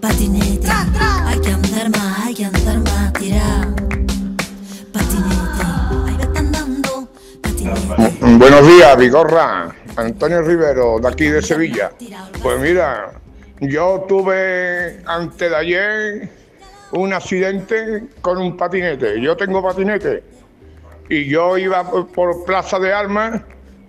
patinete. 0.00 0.68
Hay 0.68 1.40
que 1.40 1.50
andar 1.50 1.90
más, 1.90 2.26
hay 2.26 2.34
que 2.34 2.44
andar 2.44 2.78
más, 2.80 3.12
tirar. 3.14 3.74
Patinete, 4.92 5.64
ahí 6.06 6.16
va 6.16 6.38
andando, 6.38 7.08
patinete. 7.40 8.36
Buenos 8.38 8.66
días, 8.66 8.96
Vigorra. 8.98 9.74
Antonio 9.96 10.42
Rivero, 10.42 10.98
de 10.98 11.08
aquí 11.08 11.26
de 11.26 11.42
Sevilla. 11.42 11.92
Pues 12.42 12.60
mira, 12.60 13.12
yo 13.60 14.04
tuve 14.08 15.00
antes 15.06 15.50
de 15.50 15.56
ayer 15.56 16.28
un 16.92 17.12
accidente 17.12 18.04
con 18.20 18.38
un 18.38 18.56
patinete. 18.56 19.20
Yo 19.20 19.36
tengo 19.36 19.62
patinete. 19.62 20.22
Y 21.08 21.28
yo 21.28 21.58
iba 21.58 21.88
por, 21.90 22.44
Plaza 22.44 22.78
de 22.78 22.92
Armas 22.92 23.42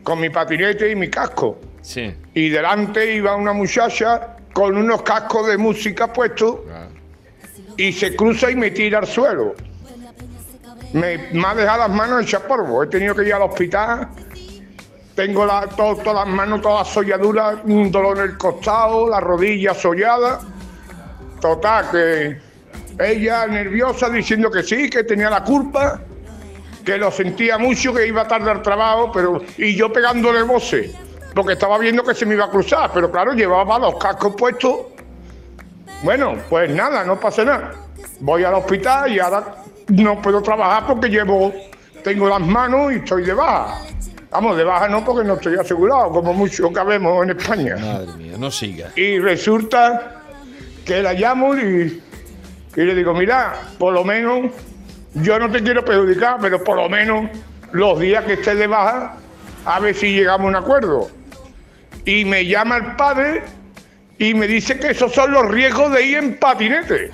con 0.04 0.20
mi 0.20 0.30
patinete 0.30 0.92
y 0.92 0.96
mi 0.96 1.10
casco. 1.10 1.58
Sí. 1.82 2.14
Y 2.34 2.50
delante 2.50 3.14
iba 3.16 3.36
una 3.36 3.54
muchacha 3.54 4.38
con 4.54 4.78
unos 4.78 5.02
cascos 5.04 5.48
de 5.48 5.58
música 5.58 6.12
puestos 6.12 6.60
y 7.78 7.92
se 7.94 8.16
cruza 8.16 8.52
y 8.52 8.56
me 8.56 8.72
tira 8.72 9.00
al 9.00 9.08
suelo. 9.08 9.56
Me, 10.94 11.18
me 11.32 11.48
ha 11.48 11.56
dejado 11.56 11.80
las 11.80 11.90
manos 11.90 12.24
hechas 12.24 12.42
polvo. 12.42 12.84
He 12.84 12.88
tenido 12.88 13.16
que 13.16 13.26
ir 13.26 13.34
al 13.34 13.44
hospital. 13.44 14.10
Tengo 15.16 15.46
la- 15.46 15.68
to- 15.68 15.96
todas 16.04 16.26
las 16.26 16.28
manos, 16.28 16.62
todas 16.62 16.88
solladuras, 16.88 17.58
un 17.66 17.92
dolor 17.92 18.18
en 18.18 18.24
el 18.24 18.38
costado, 18.38 19.08
la 19.08 19.20
rodilla 19.20 19.74
sollada. 19.74 20.40
Total, 21.40 21.86
que 21.92 22.42
ella 23.00 23.46
nerviosa 23.48 24.10
diciendo 24.10 24.50
que 24.50 24.64
sí, 24.64 24.90
que 24.90 25.04
tenía 25.04 25.30
la 25.30 25.44
culpa, 25.44 26.00
que 26.86 26.98
lo 26.98 27.12
sentía 27.12 27.58
mucho, 27.58 27.94
que 27.94 28.08
iba 28.08 28.28
tarde 28.28 28.50
al 28.50 28.62
trabajo, 28.62 29.12
pero 29.12 29.42
y 29.58 29.76
yo 29.76 29.92
pegándole 29.92 30.42
voces, 30.44 30.92
porque 31.36 31.54
estaba 31.54 31.78
viendo 31.78 32.04
que 32.04 32.14
se 32.16 32.26
me 32.26 32.34
iba 32.36 32.46
a 32.46 32.50
cruzar, 32.50 32.92
pero 32.94 33.12
claro, 33.12 33.34
llevaba 33.34 33.78
los 33.80 33.96
cascos 33.96 34.36
puestos 34.36 34.78
Bueno, 36.04 36.36
pues 36.50 36.70
nada, 36.70 37.04
no 37.06 37.18
pasa 37.20 37.46
nada. 37.46 37.72
Voy 38.20 38.44
al 38.44 38.56
hospital 38.56 39.10
y 39.12 39.20
ahora 39.20 39.56
no 39.88 40.22
puedo 40.22 40.42
trabajar 40.42 40.86
porque 40.88 41.08
llevo, 41.08 41.54
tengo 42.04 42.28
las 42.28 42.42
manos 42.42 42.92
y 42.92 42.96
estoy 42.98 43.24
de 43.24 43.34
baja. 43.34 43.80
Vamos, 44.34 44.58
de 44.58 44.64
baja 44.64 44.90
no 44.90 45.06
porque 45.06 45.28
no 45.28 45.36
estoy 45.36 45.56
asegurado, 45.58 46.10
como 46.10 46.34
mucho 46.34 46.72
cabemos 46.74 47.24
en 47.24 47.38
España. 47.38 47.76
Madre 47.80 48.14
mía, 48.18 48.36
no 48.38 48.50
siga. 48.50 48.90
Y 48.96 49.20
resulta 49.20 50.22
que 50.84 51.04
la 51.04 51.14
llamo 51.14 51.56
y, 51.56 52.02
y 52.76 52.82
le 52.82 52.96
digo, 52.96 53.14
mira, 53.14 53.54
por 53.78 53.94
lo 53.94 54.04
menos, 54.04 54.52
yo 55.14 55.38
no 55.38 55.52
te 55.52 55.62
quiero 55.62 55.86
perjudicar, 55.86 56.38
pero 56.42 56.64
por 56.64 56.78
lo 56.78 56.90
menos 56.90 57.30
los 57.74 58.00
días 58.00 58.26
que 58.26 58.34
estés 58.34 58.58
de 58.58 58.66
baja, 58.66 59.18
a 59.66 59.80
ver 59.80 59.94
si 59.96 60.14
llegamos 60.14 60.46
a 60.46 60.50
un 60.50 60.56
acuerdo. 60.56 61.10
Y 62.06 62.26
me 62.26 62.46
llama 62.46 62.78
el 62.78 62.96
padre 62.96 63.44
y 64.18 64.34
me 64.34 64.48
dice 64.48 64.80
que 64.80 64.92
esos 64.92 65.14
son 65.14 65.32
los 65.32 65.48
riesgos 65.48 65.92
de 65.94 66.06
ir 66.06 66.18
en 66.18 66.40
patinete. 66.40 67.12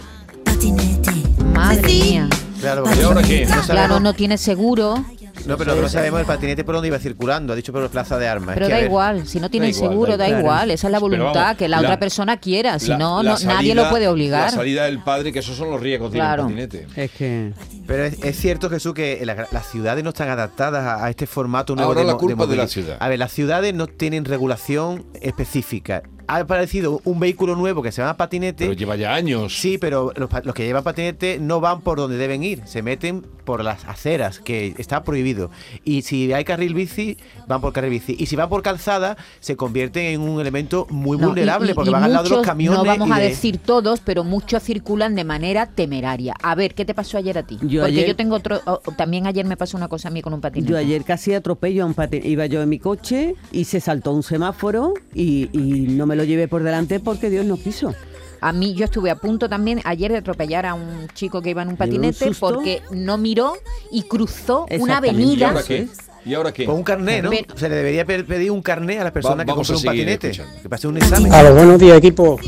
Madre 1.53 1.81
mía. 1.81 2.29
Claro, 2.61 2.83
¿Y 2.97 3.01
ahora 3.03 3.21
qué? 3.21 3.45
No 3.45 3.61
Claro, 3.61 3.99
no 3.99 4.13
tiene 4.13 4.37
seguro, 4.37 5.05
no, 5.45 5.57
pero 5.57 5.75
no 5.75 5.89
sabemos 5.89 6.19
el 6.19 6.25
patinete 6.25 6.63
por 6.63 6.75
dónde 6.75 6.87
iba 6.89 6.99
circulando. 6.99 7.53
Ha 7.53 7.55
dicho 7.55 7.71
por 7.73 7.87
Plaza 7.89 8.17
de 8.17 8.27
Armas. 8.27 8.53
pero 8.55 8.65
Es 8.65 8.69
que, 8.69 8.73
a 8.73 8.75
da 8.77 8.81
ver, 8.81 8.89
igual. 8.89 9.27
Si 9.27 9.39
no 9.39 9.49
tiene 9.49 9.67
Da 9.67 9.71
igual, 9.77 9.89
seguro, 9.91 10.11
da 10.17 10.29
da 10.29 10.39
igual. 10.39 10.71
Esa 10.71 10.87
es 10.87 10.91
la 10.91 10.99
voluntad, 10.99 11.33
vamos, 11.33 11.57
que 11.57 11.67
la, 11.67 11.81
la- 11.81 11.87
otra 11.87 11.99
persona 11.99 12.37
quiera. 12.37 12.77
Si 12.79 12.87
La- 12.89 12.97
no, 12.97 13.23
la 13.23 13.33
no 13.33 13.39
nadie 13.45 13.75
lo 13.75 13.89
puede 13.89 14.07
obligar. 14.07 14.45
La 14.45 14.51
salida 14.51 14.85
del 14.85 14.99
padre, 15.03 15.31
que 15.33 15.39
esos 15.39 15.55
son 15.55 15.69
los 15.71 15.79
riesgos 15.81 16.11
de 16.11 16.17
Claro. 16.19 16.43
patinete. 16.43 16.87
Es 16.95 17.11
que... 17.11 17.53
Pero 17.87 18.03
es, 18.05 18.23
es 18.23 18.37
cierto, 18.37 18.69
Jesús, 18.69 18.93
que 18.93 19.19
la- 19.25 19.47
las 19.51 19.65
ciudades 19.71 20.03
no 20.03 20.09
están 20.09 20.29
adaptadas 20.29 20.83
a, 20.85 21.05
a 21.05 21.09
este 21.09 21.25
formato 21.27 21.75
nuevo 21.75 21.89
Ahora 21.89 22.01
de, 22.01 22.07
la 22.07 22.15
culpa 22.15 22.45
de 22.45 22.55
la 22.55 22.67
ciudad. 22.67 22.97
A 22.99 23.07
ver, 23.09 23.19
las 23.19 23.31
ciudades 23.31 23.73
no 23.73 23.87
tienen 23.87 24.25
regulación 24.25 25.05
específica. 25.21 26.03
Ha 26.29 26.37
aparecido 26.37 27.01
un 27.05 27.19
vehículo 27.19 27.55
nuevo 27.55 27.81
que 27.81 27.91
se 27.91 28.01
llama 28.01 28.15
patinete. 28.15 28.65
Pero 28.65 28.73
lleva 28.73 28.95
ya 28.95 29.15
años. 29.15 29.59
Sí, 29.59 29.77
pero 29.79 30.13
los, 30.15 30.29
que 30.53 30.63
llevan 30.65 30.83
patinete 30.83 31.39
no 31.39 31.59
van 31.59 31.81
por 31.81 31.97
donde 31.97 32.17
deben 32.17 32.43
ir, 32.43 32.61
se 32.65 32.83
meten 32.83 33.23
por 33.45 33.63
las 33.63 33.83
aceras, 33.85 34.39
que 34.39 34.75
está 34.77 35.03
prohibido. 35.03 35.49
Y 35.83 36.03
si 36.03 36.31
hay 36.31 36.43
carril 36.45 36.75
bici, 36.75 37.17
van 37.47 37.61
por 37.61 37.73
carril 37.73 37.89
bici. 37.89 38.15
Y 38.19 38.27
si 38.27 38.35
van 38.35 38.47
por 38.47 38.61
calzada, 38.61 39.17
se 39.39 39.55
convierten 39.55 40.05
en 40.05 40.21
un 40.21 40.39
elemento 40.39 40.85
muy 40.91 41.17
No, 41.17 41.27
vulnerable, 41.29 41.71
y- 41.71 41.73
porque 41.73 41.89
y 41.89 41.93
van 41.93 42.03
al 42.03 42.13
lado 42.13 42.25
de 42.25 42.29
los 42.35 42.45
camiones. 42.45 42.77
No 42.77 42.85
vamos 42.85 43.09
y 43.09 43.11
a 43.11 43.17
de- 43.17 43.29
decir 43.29 43.57
todos, 43.57 43.99
pero 44.01 44.23
muchos 44.23 44.61
circulan 44.61 45.15
de 45.15 45.23
manera 45.23 45.65
temeraria. 45.65 46.35
A 46.43 46.53
ver, 46.53 46.75
¿qué 46.75 46.85
te 46.85 46.93
pasó 46.93 47.17
ayer 47.17 47.39
a 47.39 47.43
ti? 47.43 47.55
Yo 47.63 47.81
Porque 47.81 47.85
ayer- 47.95 48.07
yo 48.09 48.15
tengo 48.15 48.35
otro. 48.35 48.61
también 48.97 49.25
ayer 49.25 49.45
me 49.47 49.57
pasó 49.57 49.77
una 49.77 49.87
cosa 49.87 50.09
a 50.09 50.11
mí 50.11 50.21
con 50.21 50.33
un 50.35 50.41
patinete. 50.41 50.71
Yo 50.71 50.77
ayer 50.77 51.03
casi 51.03 51.33
atropello 51.33 51.83
a 51.83 51.85
un 51.87 51.95
patinete. 51.95 52.27
Iba 52.29 52.45
yo 52.45 52.61
en 52.61 52.69
mi 52.69 52.77
coche 52.77 53.33
y 53.51 53.63
se 53.63 53.79
saltó 53.79 54.11
un 54.13 54.21
semáforo 54.21 54.93
y, 55.15 55.49
y 55.53 55.87
no 55.95 56.05
me 56.05 56.15
lo 56.15 56.18
llevé 56.23 56.47
por 56.47 56.63
delante 56.63 56.99
porque 56.99 57.29
Dios 57.29 57.45
no 57.45 57.57
quiso. 57.57 57.93
A 58.41 58.53
mí 58.53 58.73
yo 58.73 58.85
estuve 58.85 59.09
a 59.11 59.15
punto 59.15 59.49
también 59.49 59.81
ayer 59.83 60.11
de 60.11 60.19
atropellar 60.19 60.65
a 60.65 60.73
un 60.73 61.07
chico 61.13 61.41
que 61.41 61.49
iba 61.49 61.61
en 61.61 61.67
un 61.69 61.75
¿Le 61.77 61.85
dio 61.87 61.95
un 61.99 62.01
patinete 62.05 62.31
porque 62.39 62.81
no 62.91 63.17
miró 63.17 63.53
y 63.91 64.03
cruzó 64.03 64.65
una 64.65 64.75
Exactamente. 64.99 65.07
¿Y 65.21 65.23
avenida. 65.25 65.47
ahora 65.49 65.63
qué? 65.63 65.87
¿Y 66.25 66.33
ahora 66.33 66.51
qué? 66.53 66.63
Pues 66.65 66.77
un 66.77 66.83
carné, 66.83 67.21
¿no? 67.21 67.29
Pero- 67.31 67.57
se 67.57 67.67
le 67.67 67.75
debería 67.75 68.05
pe- 68.05 68.23
pedir 68.23 68.51
un 68.51 68.61
carné 68.61 68.99
a 68.99 69.03
la 69.03 69.11
persona 69.11 69.35
Va- 69.37 69.43
que 69.45 69.51
vamos 69.51 69.67
compre 69.67 69.89
a 69.89 69.91
un 69.91 69.97
patinete. 69.97 70.29
escuchando. 70.29 70.61
Que 70.61 70.69
pase 70.69 70.87
un 70.87 70.97
examen. 70.97 71.33
A 71.33 71.43
los 71.43 71.53
buenos 71.53 71.79
días, 71.79 71.97
equipo. 71.97 72.39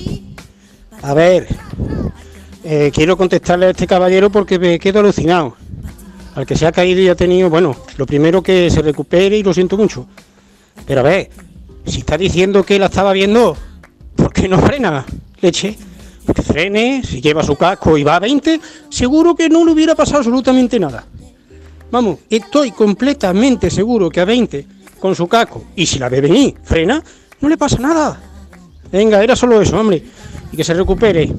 A 1.01 1.13
ver, 1.13 1.47
eh, 2.63 2.91
quiero 2.93 3.17
contestarle 3.17 3.65
a 3.67 3.69
este 3.71 3.87
caballero 3.87 4.29
porque 4.29 4.59
me 4.59 4.79
quedo 4.79 4.99
alucinado. 4.99 5.55
Al 6.35 6.45
que 6.45 6.55
se 6.55 6.65
ha 6.65 6.71
caído 6.71 7.01
y 7.01 7.09
ha 7.09 7.15
tenido, 7.15 7.49
bueno, 7.49 7.75
lo 7.97 8.05
primero 8.05 8.41
que 8.41 8.69
se 8.69 8.81
recupere 8.81 9.37
y 9.37 9.43
lo 9.43 9.53
siento 9.53 9.75
mucho. 9.77 10.05
Pero 10.85 11.01
a 11.01 11.03
ver, 11.03 11.29
si 11.85 11.99
está 11.99 12.17
diciendo 12.17 12.63
que 12.63 12.79
la 12.79 12.87
estaba 12.87 13.13
viendo, 13.13 13.55
¿por 14.15 14.31
qué 14.33 14.47
no 14.47 14.59
frena? 14.59 15.05
Leche. 15.41 15.77
Que 16.33 16.41
frene, 16.43 17.01
si 17.03 17.19
lleva 17.19 17.43
su 17.43 17.55
casco 17.55 17.97
y 17.97 18.03
va 18.03 18.15
a 18.15 18.19
20, 18.19 18.61
seguro 18.89 19.35
que 19.35 19.49
no 19.49 19.65
le 19.65 19.71
hubiera 19.71 19.95
pasado 19.95 20.19
absolutamente 20.19 20.79
nada. 20.79 21.03
Vamos, 21.89 22.19
estoy 22.29 22.71
completamente 22.71 23.69
seguro 23.69 24.09
que 24.09 24.21
a 24.21 24.25
20 24.25 24.65
con 24.99 25.15
su 25.15 25.27
casco 25.27 25.65
y 25.75 25.85
si 25.85 25.99
la 25.99 26.07
ve 26.07 26.21
venir, 26.21 26.55
frena, 26.63 27.03
no 27.41 27.49
le 27.49 27.57
pasa 27.57 27.79
nada. 27.79 28.21
Venga, 28.91 29.21
era 29.23 29.35
solo 29.35 29.61
eso, 29.61 29.79
hombre. 29.79 30.03
Y 30.51 30.57
que 30.57 30.63
se 30.63 30.73
recupere. 30.73 31.31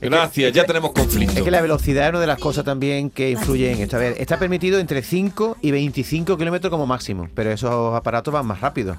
Gracias, 0.00 0.52
ya 0.52 0.64
tenemos 0.64 0.92
conflicto. 0.92 1.36
Es 1.36 1.42
que 1.42 1.50
la 1.50 1.60
velocidad 1.60 2.04
es 2.04 2.10
una 2.10 2.20
de 2.20 2.26
las 2.26 2.38
cosas 2.38 2.64
también 2.64 3.10
que 3.10 3.30
influye 3.30 3.72
en 3.72 3.80
esto. 3.80 3.96
A 3.96 4.00
ver, 4.00 4.16
está 4.18 4.38
permitido 4.38 4.78
entre 4.78 5.02
5 5.02 5.58
y 5.60 5.70
25 5.70 6.36
kilómetros 6.36 6.70
como 6.70 6.86
máximo, 6.86 7.28
pero 7.34 7.52
esos 7.52 7.94
aparatos 7.94 8.32
van 8.32 8.46
más 8.46 8.60
rápido. 8.60 8.96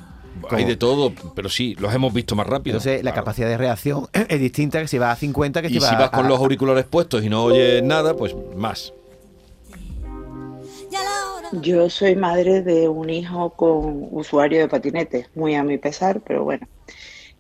Hay 0.52 0.66
de 0.66 0.76
todo, 0.76 1.14
pero 1.36 1.50
sí, 1.50 1.76
los 1.80 1.94
hemos 1.94 2.14
visto 2.14 2.36
más 2.36 2.46
rápido. 2.48 2.78
Entonces, 2.78 3.04
la 3.04 3.12
Claro. 3.12 3.24
capacidad 3.24 3.48
de 3.48 3.58
reacción 3.58 4.08
es 4.14 4.40
distinta 4.40 4.82
que 4.82 4.88
si 4.88 4.98
va 4.98 5.12
a 5.12 5.16
50 5.16 5.62
que 5.62 5.70
si 5.70 5.76
Y 5.76 5.80
va 5.80 5.90
si 5.90 5.96
vas 5.96 6.10
con 6.12 6.26
a- 6.26 6.30
los 6.30 6.40
auriculares 6.40 6.86
puestos 6.86 7.24
y 7.24 7.30
no 7.30 7.44
oyes 7.46 7.82
nada, 7.84 8.16
pues 8.16 8.36
más. 8.56 8.94
Yo 11.62 11.90
soy 11.90 12.16
madre 12.16 12.62
de 12.62 12.90
un 12.90 13.10
hijo 13.10 13.52
con 13.52 14.08
usuario 14.12 14.60
de 14.60 14.68
patinete, 14.68 15.28
muy 15.36 15.56
a 15.56 15.64
mi 15.64 15.78
pesar, 15.78 16.22
pero 16.22 16.44
bueno. 16.44 16.68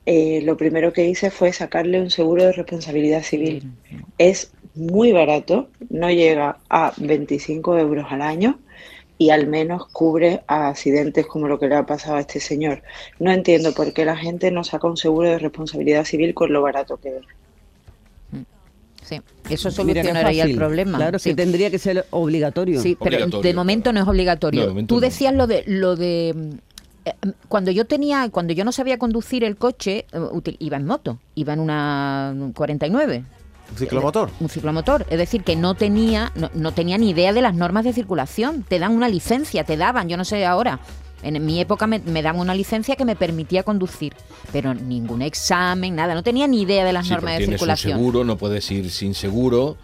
Eh, 0.06 0.42
lo 0.44 0.56
primero 0.56 0.94
que 0.94 1.06
hice 1.08 1.32
fue 1.32 1.52
sacarle 1.52 2.00
un 2.00 2.12
seguro 2.12 2.44
de 2.44 2.52
responsabilidad 2.54 3.24
civil. 3.24 3.72
Es 4.18 4.52
muy 4.76 5.12
barato, 5.12 5.70
no 5.90 6.10
llega 6.12 6.60
a 6.70 6.94
25 6.98 7.78
euros 7.78 8.06
al 8.10 8.22
año 8.22 8.60
y 9.18 9.30
al 9.30 9.48
menos 9.48 9.88
cubre 9.88 10.42
a 10.48 10.70
accidentes 10.70 11.26
como 11.26 11.48
lo 11.48 11.58
que 11.58 11.68
le 11.68 11.76
ha 11.76 11.86
pasado 11.86 12.18
a 12.18 12.20
este 12.22 12.40
señor. 12.40 12.84
No 13.20 13.32
entiendo 13.32 13.74
por 13.74 13.94
qué 13.94 14.06
la 14.06 14.18
gente 14.18 14.52
no 14.52 14.64
saca 14.64 14.88
un 14.88 14.98
seguro 14.98 15.30
de 15.30 15.40
responsabilidad 15.40 16.04
civil 16.04 16.34
con 16.34 16.52
lo 16.52 16.62
barato 16.62 16.98
que 16.98 17.18
es. 17.18 17.24
Sí, 19.04 19.22
eso 19.50 19.70
solucionaría 19.70 20.46
el 20.46 20.56
problema. 20.56 20.98
Claro, 20.98 21.20
sí. 21.20 21.30
que 21.30 21.36
tendría 21.36 21.70
que 21.70 21.78
ser 21.78 22.08
obligatorio. 22.10 22.82
Sí, 22.82 22.98
pero 23.00 23.18
Obligatorio, 23.18 23.42
de 23.44 23.54
momento 23.54 23.94
no 23.94 24.02
es 24.02 24.08
obligatorio. 24.08 24.62
No, 24.62 24.66
de 24.66 24.72
momento 24.72 24.96
Tú 24.96 24.96
no. 24.96 25.02
decías 25.02 25.34
lo 25.34 25.46
de 25.46 25.64
lo 25.68 25.96
de 25.96 26.34
mm, 26.36 26.50
eh, 27.06 27.14
cuando 27.48 27.70
yo 27.70 27.86
tenía, 27.86 28.30
cuando 28.32 28.54
yo 28.54 28.66
no 28.66 28.72
sabía 28.72 28.98
conducir 28.98 29.44
el 29.44 29.58
coche, 29.58 30.06
eh, 30.12 30.56
iba 30.58 30.78
en 30.78 30.86
moto, 30.88 31.20
iba 31.36 31.54
en 31.54 31.60
una 31.60 32.36
49. 32.56 33.24
Un 33.72 33.78
ciclomotor. 33.78 34.30
Un 34.40 34.50
ciclomotor, 34.50 35.06
es 35.10 35.18
decir, 35.18 35.44
que 35.44 35.56
no 35.56 35.76
tenía, 35.76 36.32
no, 36.36 36.50
no 36.54 36.72
tenía 36.74 36.98
ni 36.98 37.10
idea 37.10 37.34
de 37.34 37.42
las 37.42 37.56
normas 37.56 37.84
de 37.84 37.94
circulación. 37.94 38.64
Te 38.64 38.80
dan 38.80 38.92
una 38.94 39.10
licencia, 39.10 39.64
te 39.64 39.76
daban, 39.78 40.08
yo 40.10 40.18
no 40.18 40.26
sé 40.26 40.46
ahora. 40.46 40.80
En 41.24 41.44
mi 41.44 41.60
época 41.60 41.88
me, 41.88 42.00
me 42.00 42.22
daban 42.22 42.40
una 42.42 42.54
licencia 42.54 42.96
que 42.96 43.04
me 43.06 43.16
permitía 43.16 43.64
conducir, 43.64 44.14
pero 44.52 44.74
ningún 44.76 45.22
examen, 45.24 45.96
nada. 45.96 46.14
No 46.14 46.22
tenía 46.22 46.48
ni 46.48 46.62
idea 46.62 46.86
de 46.86 46.94
las 46.94 47.08
Sí, 47.08 47.14
normas 47.14 47.34
pero 47.36 47.40
de 47.40 47.46
un 47.46 47.52
circulación. 47.58 47.98
seguro, 47.98 48.24
no 48.24 48.38
puedes 48.38 48.70
ir 48.70 48.92
sin 48.92 49.16
seguro. 49.16 49.78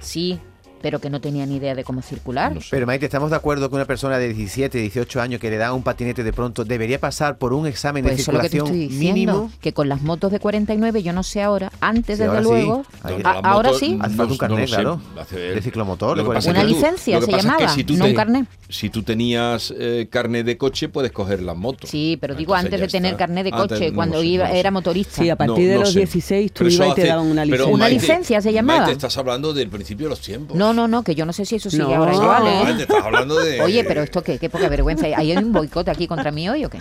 Sí, 0.00 0.40
pero 0.80 0.98
que 1.00 1.10
no 1.10 1.20
tenía 1.20 1.46
ni 1.46 1.56
idea 1.56 1.74
de 1.74 1.84
cómo 1.84 2.02
circular. 2.02 2.54
No 2.54 2.60
sé. 2.60 2.68
Pero 2.70 2.86
Maite, 2.86 3.06
¿estamos 3.06 3.30
de 3.30 3.36
acuerdo 3.36 3.68
que 3.68 3.74
una 3.76 3.84
persona 3.84 4.18
de 4.18 4.32
17, 4.32 4.78
18 4.78 5.20
años 5.20 5.40
que 5.40 5.50
le 5.50 5.56
da 5.56 5.72
un 5.72 5.82
patinete 5.82 6.24
de 6.24 6.32
pronto 6.32 6.64
debería 6.64 6.98
pasar 7.00 7.38
por 7.38 7.52
un 7.52 7.66
examen 7.66 8.02
Pues 8.02 8.16
de 8.16 8.22
eso 8.22 8.30
es 8.30 8.34
lo 8.36 8.40
que 8.42 8.48
te 8.48 8.56
circulación 8.56 8.80
estoy 8.82 8.96
diciendo, 8.98 9.32
mínimo? 9.32 9.52
que 9.60 9.72
con 9.72 9.88
las 9.88 10.02
motos 10.02 10.32
de 10.32 10.40
49, 10.40 11.02
yo 11.02 11.12
no 11.12 11.22
sé 11.22 11.42
ahora, 11.42 11.70
antes 11.80 12.16
Sí, 12.16 12.22
desde 12.22 12.26
ahora 12.26 12.40
luego, 12.40 12.84
a- 13.02 13.30
ahora 13.50 13.68
motos, 13.68 13.78
sí, 13.80 13.98
Hace 14.00 14.14
falta 14.16 14.32
un 14.32 14.38
carnet, 14.38 14.56
no 14.58 14.60
lo 14.62 14.66
sé, 14.66 14.74
claro. 14.74 15.54
De 15.54 15.62
ciclomotor, 15.62 16.16
Lo 16.16 16.24
que 16.24 16.30
pasa 16.34 16.50
Una 16.50 16.60
que 16.60 16.66
tú- 16.68 16.74
licencia 16.74 17.20
lo 17.20 17.26
que 17.26 17.26
se 17.26 17.32
pasa 17.32 17.48
es 17.48 17.54
que 17.54 17.58
llamaba, 17.60 17.74
si 17.74 17.84
tú 17.84 17.92
no 17.96 18.04
te- 18.04 18.10
un 18.10 18.16
carnet. 18.16 18.46
Si 18.68 18.88
tú 18.90 19.02
tenías 19.02 19.74
eh, 19.76 20.08
carnet 20.10 20.46
de 20.46 20.56
coche, 20.56 20.88
puedes 20.88 21.12
coger 21.12 21.42
las 21.42 21.56
motos. 21.56 21.90
sí, 21.90 22.16
pero 22.20 22.34
digo 22.34 22.54
Entonces 22.54 22.74
antes 22.80 22.92
de 22.92 22.98
tener 22.98 23.12
está. 23.12 23.26
carnet 23.26 23.44
de 23.44 23.50
coche, 23.50 23.92
cuando 23.92 24.22
iba 24.22 24.46
no 24.46 24.52
sé. 24.52 24.60
era 24.60 24.70
motorista. 24.70 25.22
Sí, 25.22 25.28
a 25.30 25.36
partir 25.36 25.66
No, 25.66 25.72
de 25.72 25.78
los 25.80 25.92
sé. 25.92 25.98
16 26.00 26.52
tú 26.52 26.66
ibas 26.66 26.88
y 26.90 26.94
te 26.94 27.06
daban 27.06 27.26
una 27.26 27.44
licencia. 27.44 27.74
Una 27.74 27.88
licencia 27.88 28.40
se 28.40 28.52
llamaba. 28.52 28.90
Estás 28.90 29.16
hablando 29.18 29.52
del 29.52 29.68
principio 29.68 30.06
de 30.06 30.10
los 30.10 30.20
tiempos. 30.20 30.56
No, 30.56 30.69
no, 30.72 30.88
no, 30.88 31.02
que 31.02 31.14
yo 31.14 31.24
no 31.26 31.32
sé 31.32 31.44
si 31.44 31.56
eso 31.56 31.70
sigue 31.70 31.82
No. 31.84 31.94
ahora 31.96 32.12
No, 32.12 32.22
igual, 32.22 32.46
¿eh? 32.46 32.60
Maite, 32.64 32.82
estás 32.82 33.04
hablando 33.04 33.36
de... 33.36 33.60
Oye, 33.62 33.84
pero 33.84 34.02
esto 34.02 34.22
qué, 34.22 34.38
qué 34.38 34.48
poca 34.50 34.68
vergüenza. 34.68 35.06
¿Hay 35.06 35.36
un 35.36 35.52
boicot 35.52 35.88
aquí 35.88 36.06
contra 36.06 36.30
mí 36.30 36.48
hoy 36.48 36.64
o 36.64 36.70
qué? 36.70 36.78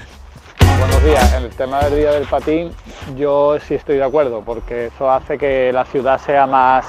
Buenos 0.79 1.03
días. 1.03 1.33
En 1.33 1.43
el 1.43 1.49
tema 1.49 1.79
del 1.85 1.95
día 1.97 2.11
del 2.13 2.25
patín, 2.27 2.71
yo 3.17 3.57
sí 3.67 3.73
estoy 3.75 3.97
de 3.97 4.03
acuerdo, 4.03 4.41
porque 4.45 4.87
eso 4.87 5.09
hace 5.11 5.37
que 5.37 5.71
la 5.73 5.83
ciudad 5.85 6.19
sea 6.19 6.47
más, 6.47 6.85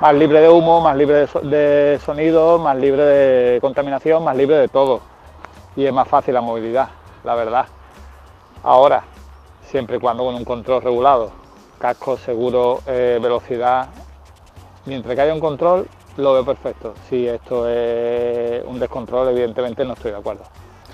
más 0.00 0.14
libre 0.14 0.40
de 0.40 0.48
humo, 0.48 0.80
más 0.80 0.96
libre 0.96 1.18
de, 1.18 1.26
so- 1.28 1.40
de 1.40 2.00
sonido, 2.04 2.58
más 2.58 2.76
libre 2.76 3.02
de 3.04 3.60
contaminación, 3.60 4.24
más 4.24 4.36
libre 4.36 4.56
de 4.56 4.68
todo. 4.68 5.00
Y 5.76 5.84
es 5.86 5.92
más 5.92 6.08
fácil 6.08 6.34
la 6.34 6.40
movilidad, 6.40 6.88
la 7.24 7.34
verdad. 7.34 7.66
Ahora, 8.64 9.04
siempre 9.70 9.96
y 9.96 10.00
cuando 10.00 10.24
con 10.24 10.34
un 10.34 10.44
control 10.44 10.82
regulado, 10.82 11.30
casco, 11.78 12.16
seguro, 12.16 12.80
eh, 12.86 13.18
velocidad, 13.22 13.88
mientras 14.86 15.14
que 15.14 15.20
haya 15.20 15.34
un 15.34 15.40
control, 15.40 15.86
lo 16.16 16.32
veo 16.32 16.44
perfecto. 16.44 16.94
Si 17.08 17.26
esto 17.26 17.68
es 17.68 18.64
un 18.66 18.78
descontrol, 18.78 19.28
evidentemente 19.28 19.84
no 19.84 19.94
estoy 19.94 20.12
de 20.12 20.18
acuerdo. 20.18 20.44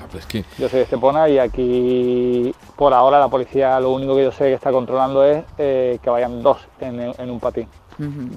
Ah, 0.01 0.07
pues 0.11 0.27
Yo 0.59 0.69
soy 0.69 0.79
de 0.79 0.83
Estepona 0.85 1.29
y 1.29 1.39
aquí 1.39 2.55
por 2.77 2.95
ahora 2.95 3.19
la 3.19 3.29
policía 3.29 3.79
lo 3.81 3.91
único 3.91 4.17
que 4.17 4.25
yo 4.25 4.33
sé 4.33 4.45
que 4.45 4.55
está 4.55 4.73
controlando 4.73 5.25
es 5.25 5.45
eh, 5.59 5.99
que 6.03 6.09
vayan 6.09 6.43
dos 6.43 6.59
en, 6.81 7.13
en 7.19 7.31
un 7.31 7.39
patín. 7.41 7.69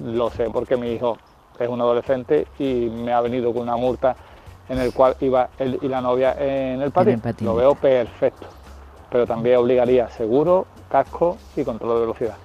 Lo 0.04 0.28
sé 0.30 0.50
porque 0.50 0.76
mi 0.76 0.92
hijo 0.92 1.16
es 1.58 1.68
un 1.68 1.80
adolescente 1.80 2.46
y 2.58 2.90
me 2.90 3.12
ha 3.12 3.20
venido 3.22 3.52
con 3.52 3.62
una 3.62 3.76
multa 3.76 4.14
en 4.68 4.78
el 4.78 4.92
cual 4.92 5.16
iba 5.20 5.48
él 5.58 5.78
y 5.80 5.88
la 5.88 6.00
novia 6.02 6.34
en 6.38 6.82
el 6.82 6.90
patín. 6.90 7.20
patín. 7.20 7.46
Lo 7.46 7.54
veo 7.54 7.74
perfecto. 7.74 8.46
Pero 9.10 9.26
también 9.26 9.56
obligaría 9.56 10.08
seguro, 10.10 10.66
casco 10.90 11.38
y 11.56 11.64
control 11.64 11.94
de 11.94 12.00
velocidad. 12.00 12.36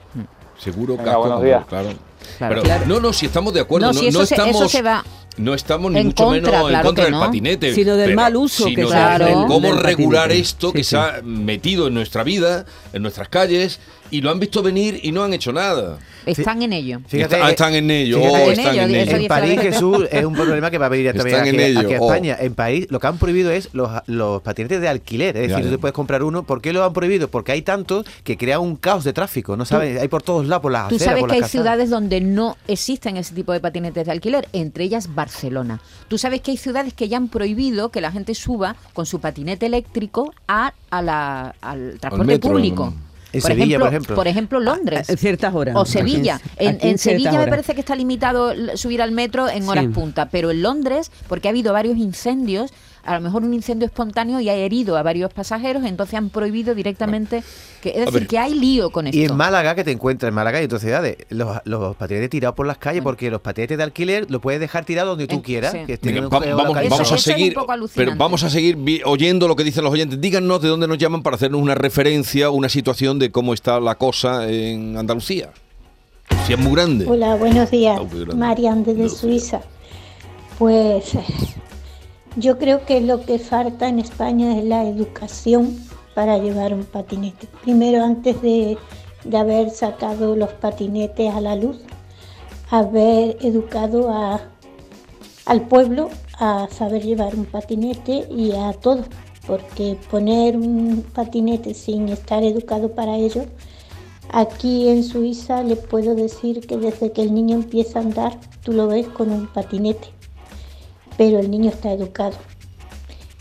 Seguro, 0.59 0.93
Venga, 0.97 1.05
casco, 1.05 1.19
buenos 1.21 1.43
días. 1.43 1.65
claro. 1.67 1.89
Claro, 2.37 2.55
Pero, 2.55 2.61
claro. 2.63 2.85
No, 2.85 2.99
no, 2.99 3.13
si 3.13 3.25
estamos 3.25 3.53
de 3.53 3.61
acuerdo, 3.61 3.87
No, 3.87 3.93
no, 3.93 3.99
si 3.99 4.07
eso 4.07 4.19
no 4.19 4.25
se- 4.25 4.35
estamos, 4.35 4.55
eso 4.57 4.69
se 4.69 4.81
va 4.81 5.03
no 5.37 5.53
estamos 5.53 5.89
ni 5.91 5.99
en 6.01 6.07
mucho 6.07 6.25
contra, 6.25 6.41
menos 6.51 6.61
en 6.63 6.67
claro 6.69 6.85
contra 6.87 7.05
que 7.05 7.11
del 7.11 7.19
no. 7.19 7.25
patinete. 7.25 7.73
Sino 7.73 7.95
del 7.95 8.05
pero 8.09 8.15
mal 8.21 8.35
uso 8.35 8.65
que 8.65 8.75
del- 8.75 9.45
cómo 9.47 9.71
regular 9.73 10.23
patinete. 10.27 10.41
esto 10.41 10.67
Sí, 10.67 10.73
que 10.73 10.83
sí. 10.83 10.89
se 10.91 10.97
ha 10.97 11.21
metido 11.23 11.87
en 11.87 11.93
nuestra 11.93 12.23
vida, 12.23 12.65
en 12.91 13.01
nuestras 13.01 13.29
calles, 13.29 13.79
y 14.11 14.21
lo 14.21 14.31
han 14.31 14.39
visto 14.39 14.61
venir 14.63 14.99
y 15.03 15.11
no 15.11 15.23
han 15.23 15.33
hecho 15.33 15.51
nada. 15.53 15.97
Están 16.25 16.61
en 16.61 16.73
ello. 16.73 16.99
Fíjate, 17.07 17.35
Está- 17.35 17.47
eh, 17.47 17.51
están 17.51 17.73
en 17.73 17.89
ello, 17.89 18.17
fíjate, 18.19 18.35
oh, 18.35 18.45
en 18.45 18.51
están 18.51 18.73
ello, 18.73 18.83
en 18.83 18.89
ello. 18.91 18.99
En 19.11 19.17
dice 19.17 19.27
París. 19.27 19.59
Jesús, 19.61 20.07
es 20.11 20.25
un 20.25 20.33
problema 20.33 20.69
que 20.69 20.77
va 20.77 20.85
a 20.85 20.89
venir 20.89 21.13
también 21.15 21.39
aquí, 21.39 21.49
en 21.49 21.59
ello, 21.59 21.79
aquí 21.79 21.93
a 21.95 21.99
oh. 22.01 22.05
España. 22.11 22.37
En 22.39 22.53
París 22.53 22.87
lo 22.89 22.99
que 22.99 23.07
han 23.07 23.17
prohibido 23.17 23.51
es 23.51 23.69
los, 23.73 23.89
los 24.07 24.41
patinetes 24.41 24.79
de 24.81 24.87
alquiler. 24.89 25.37
Es 25.37 25.49
Ya, 25.49 25.55
decir, 25.55 25.63
ya. 25.65 25.69
tú 25.69 25.75
te 25.75 25.79
puedes 25.79 25.93
comprar 25.93 26.21
uno. 26.23 26.43
¿Por 26.43 26.61
qué 26.61 26.71
lo 26.73 26.83
han 26.83 26.93
prohibido? 26.93 27.29
Porque 27.29 27.51
hay 27.53 27.61
tantos 27.63 28.05
que 28.23 28.37
crea 28.37 28.59
un 28.59 28.75
caos 28.75 29.03
de 29.03 29.13
tráfico. 29.13 29.57
No 29.57 29.65
sabes, 29.65 29.99
hay 29.99 30.07
por 30.07 30.21
todos 30.21 30.45
lados, 30.45 30.61
por 30.61 30.71
las 30.71 30.89
Tú 30.89 30.95
aceras, 30.95 31.05
sabes 31.11 31.21
por 31.21 31.29
que 31.31 31.35
hay 31.37 31.49
ciudades 31.49 31.89
donde 31.89 32.21
no 32.21 32.57
existen 32.67 33.17
ese 33.17 33.33
tipo 33.33 33.51
de 33.53 33.59
patinetes 33.59 34.05
de 34.05 34.11
alquiler, 34.11 34.47
entre 34.53 34.83
ellas 34.83 35.15
Barcelona. 35.15 35.79
Tú 36.07 36.17
sabes 36.17 36.41
que 36.41 36.51
hay 36.51 36.57
ciudades 36.57 36.93
que 36.93 37.07
ya 37.07 37.17
han 37.17 37.27
prohibido 37.29 37.89
que 37.89 38.01
la 38.01 38.11
gente 38.11 38.35
suba 38.35 38.75
con 38.93 39.05
su 39.05 39.19
patinete 39.19 39.65
eléctrico 39.65 40.31
a, 40.47 40.73
a 40.91 41.01
la- 41.01 41.55
al 41.61 41.97
transporte 41.99 42.33
metro, 42.33 42.51
público. 42.51 42.93
En 43.31 43.41
Sevilla, 43.41 43.79
por 43.79 43.87
ejemplo. 43.89 44.15
Por 44.15 44.27
ejemplo, 44.27 44.59
Londres. 44.59 45.09
En 45.09 45.17
ciertas 45.17 45.53
horas. 45.53 45.75
O 45.77 45.85
Sevilla. 45.85 46.35
Aquí 46.35 46.49
En, 46.57 46.75
aquí 46.75 46.87
en 46.89 46.97
ciertas 46.97 47.01
Sevilla 47.23 47.39
me 47.39 47.47
parece 47.47 47.73
que 47.75 47.81
está 47.81 47.95
limitado 47.95 48.53
subir 48.75 49.01
al 49.01 49.11
metro 49.11 49.47
en 49.49 49.67
horas 49.69 49.85
Sí. 49.85 49.91
punta, 49.91 50.29
pero 50.29 50.51
en 50.51 50.61
Londres, 50.61 51.11
porque 51.27 51.47
ha 51.47 51.51
habido 51.51 51.73
varios 51.73 51.97
incendios, 51.97 52.71
a 53.03 53.15
lo 53.15 53.21
mejor 53.21 53.43
un 53.43 53.53
incendio 53.53 53.85
espontáneo 53.85 54.39
y 54.39 54.49
ha 54.49 54.53
herido 54.55 54.97
a 54.97 55.03
varios 55.03 55.33
pasajeros, 55.33 55.83
entonces 55.85 56.15
han 56.15 56.29
prohibido 56.29 56.75
directamente 56.75 57.43
que 57.81 57.89
es 57.91 57.95
A 57.97 57.99
decir, 58.01 58.13
ver. 58.13 58.27
que 58.27 58.37
hay 58.39 58.53
lío 58.55 58.89
con 58.91 59.07
esto. 59.07 59.17
Y 59.17 59.23
en 59.25 59.35
Málaga, 59.35 59.73
que 59.75 59.83
te 59.83 59.91
encuentras 59.91 60.27
en 60.29 60.35
Málaga 60.35 60.59
y 60.59 60.63
en 60.63 60.65
otras 60.65 60.81
ciudades, 60.81 61.17
los, 61.29 61.57
los 61.63 61.95
patinetes 61.95 62.29
tirados 62.29 62.55
por 62.55 62.67
las 62.67 62.77
calles, 62.77 63.01
porque 63.01 63.31
los 63.31 63.39
patinetes 63.41 63.77
de 63.77 63.83
alquiler 63.83 64.29
los 64.29 64.41
puedes 64.41 64.59
dejar 64.59 64.83
tirados 64.85 65.11
donde 65.11 65.27
tú 65.27 65.35
En- 65.35 65.41
quieras. 65.41 65.71
sí. 65.71 65.79
que 65.87 65.93
estén 65.93 66.09
Venga, 66.15 66.19
en 66.19 66.25
un 66.25 66.31
va- 66.31 66.41
feo 66.41 66.57
la 66.57 66.63
vamos, 66.63 66.77
a 66.77 66.83
eso 66.83 67.01
es 67.03 67.11
un 67.11 67.17
seguir, 67.19 67.53
poco 67.53 67.73
pero 67.95 68.13
vamos 68.17 68.43
a 68.43 68.49
seguir 68.49 68.77
oyendo 69.05 69.47
lo 69.47 69.55
que 69.55 69.63
dicen 69.63 69.83
los 69.83 69.93
oyentes. 69.93 70.19
Díganos 70.19 70.61
de 70.61 70.67
dónde 70.67 70.87
nos 70.87 70.97
llaman 70.97 71.23
para 71.23 71.35
hacernos 71.37 71.61
una 71.61 71.75
referencia, 71.75 72.49
una 72.49 72.67
situación 72.69 73.17
de 73.19 73.31
cómo 73.31 73.53
está 73.53 73.79
la 73.79 73.95
cosa 73.95 74.49
en 74.49 74.97
Andalucía. 74.97 75.51
Si 76.45 76.53
es 76.53 76.59
muy 76.59 76.73
grande. 76.73 77.05
Hola, 77.07 77.35
buenos 77.35 77.71
días. 77.71 77.99
Marian 78.35 78.83
desde 78.83 78.93
Buenos 79.01 79.17
Suiza. 79.17 79.61
Pues 80.57 81.13
yo 82.39 82.57
creo 82.57 82.85
que 82.85 83.01
lo 83.01 83.21
que 83.25 83.39
falta 83.39 83.87
en 83.87 83.99
España 83.99 84.57
es 84.57 84.63
la 84.63 84.83
educación 84.83 85.77
para 86.15 86.37
llevar 86.37 86.73
un 86.73 86.83
patinete. 86.83 87.47
Primero, 87.61 88.03
antes 88.03 88.41
de, 88.41 88.77
haber 89.37 89.69
sacado 89.69 90.35
los 90.35 90.51
patinetes 90.53 91.33
a 91.33 91.41
la 91.41 91.55
luz, 91.55 91.77
haber 92.69 93.37
educado 93.41 94.11
al 95.45 95.67
pueblo 95.67 96.09
a 96.39 96.67
saber 96.71 97.03
llevar 97.03 97.35
un 97.35 97.45
patinete 97.45 98.27
y 98.29 98.53
a 98.53 98.73
todos, 98.73 99.05
porque 99.45 99.97
poner 100.09 100.55
un 100.55 101.03
patinete 101.13 101.73
sin 101.73 102.09
estar 102.09 102.43
educado 102.43 102.93
para 102.93 103.17
ello 103.17 103.45
Aquí 104.31 104.87
en 104.89 105.03
Suiza 105.03 105.63
le 105.63 105.75
puedo 105.75 106.13
decir 106.13 106.67
que 106.67 106.77
desde 106.77 107.11
que 107.11 107.23
el 107.23 107.33
niño 107.33 107.55
empieza 107.55 107.97
a 107.97 108.03
andar, 108.03 108.37
tú 108.63 108.73
lo 108.73 108.87
ves 108.87 109.07
con 109.07 109.31
un 109.31 109.47
patinete, 109.47 110.09
pero 111.19 111.39
el 111.39 111.51
niño 111.51 111.69
está 111.69 111.91
educado. 111.91 112.37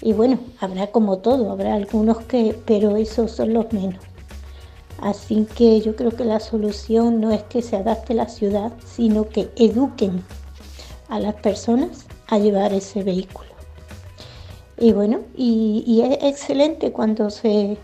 Y 0.03 0.13
bueno, 0.13 0.41
habrá 0.59 0.89
como 0.89 1.19
todo, 1.19 1.53
habrá 1.53 1.75
algunos 1.75 2.19
que, 2.25 2.59
pero 2.67 2.97
esos 2.97 3.31
son 3.31 3.55
los 3.55 3.73
menos. 3.73 4.03
Así 5.01 5.47
que 5.55 5.81
yo 5.81 5.95
creo 5.95 6.11
que 6.11 6.25
la 6.25 6.41
solución 6.41 7.21
no 7.21 7.31
es 7.31 7.45
que 7.45 7.63
se 7.63 7.77
adapte 7.77 8.15
la 8.15 8.27
ciudad, 8.27 8.73
sino 8.85 9.29
que 9.29 9.51
eduquen 9.55 10.25
a 11.09 11.21
las 11.21 11.35
personas 11.37 12.07
a 12.27 12.39
llevar 12.39 12.73
ese 12.73 13.05
vehículo. 13.05 13.51
Y 14.77 14.93
bueno, 14.93 15.21
y, 15.37 15.85
y 15.87 16.03
es 16.03 16.19
excelente 16.21 16.91
cuando 16.91 17.31
se, 17.31 17.77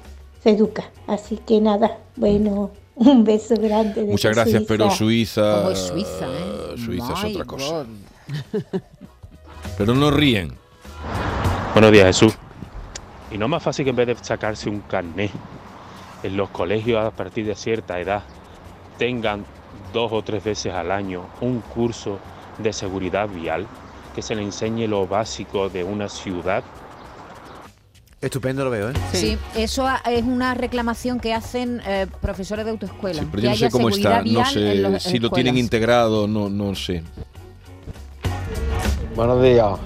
se 0.42 0.50
educa. 0.50 0.90
Así 1.06 1.36
que 1.36 1.60
nada, 1.60 1.98
bueno, 2.16 2.72
un 2.96 3.22
beso 3.22 3.54
grande. 3.54 4.00
desde 4.00 4.10
Muchas 4.10 4.34
gracias, 4.34 4.64
pero 4.66 4.90
Suiza. 4.90 4.96
Suiza. 4.96 5.56
Como 5.56 5.70
es 5.70 5.78
Suiza, 5.78 6.26
¿eh? 6.26 6.78
Suiza 6.84 7.12
es 7.12 7.24
otra 7.32 7.44
cosa. 7.44 7.86
Pero 9.76 9.94
no 9.94 10.10
ríen. 10.10 10.52
Buenos 11.72 11.92
días, 11.92 12.06
Jesús. 12.06 12.34
¿Y 13.32 13.38
no 13.38 13.46
es 13.46 13.50
más 13.50 13.62
fácil 13.62 13.84
que 13.84 13.90
en 13.90 13.96
vez 13.96 14.06
de 14.06 14.16
sacarse 14.22 14.68
un 14.68 14.80
carné 14.80 15.30
en 16.22 16.36
los 16.36 16.50
colegios 16.50 17.04
a 17.04 17.10
partir 17.10 17.44
de 17.46 17.54
cierta 17.54 17.98
edad 18.00 18.22
tengan 18.98 19.44
dos 19.92 20.12
o 20.12 20.22
tres 20.22 20.44
veces 20.44 20.72
al 20.72 20.90
año 20.92 21.26
un 21.40 21.60
curso 21.60 22.18
de 22.58 22.72
seguridad 22.72 23.28
vial 23.28 23.66
que 24.14 24.22
se 24.22 24.36
le 24.36 24.42
enseñe 24.42 24.86
lo 24.86 25.06
básico 25.08 25.68
de 25.68 25.82
una 25.82 26.08
ciudad? 26.08 26.62
Estupendo 28.20 28.64
lo 28.64 28.70
veo, 28.70 28.90
¿eh? 28.90 28.94
Sí, 29.12 29.36
eso 29.56 29.86
a- 29.86 29.96
es 30.06 30.22
una 30.22 30.54
reclamación 30.54 31.18
que 31.18 31.34
hacen 31.34 31.82
eh, 31.84 32.06
profesores 32.22 32.64
de 32.64 32.70
autoescuela. 32.70 33.20
Sí, 33.20 33.28
pero 33.30 33.40
que 33.40 33.46
yo 33.46 33.50
no 33.50 33.56
sé 33.56 33.70
cómo 33.70 33.88
está. 33.88 34.22
No 34.22 34.44
sé 34.46 35.00
si 35.00 35.18
lo 35.18 35.30
tienen 35.30 35.58
integrado, 35.58 36.26
no, 36.28 36.48
no 36.48 36.74
sé. 36.76 37.02
Buenos 39.16 39.40
días. 39.44 39.78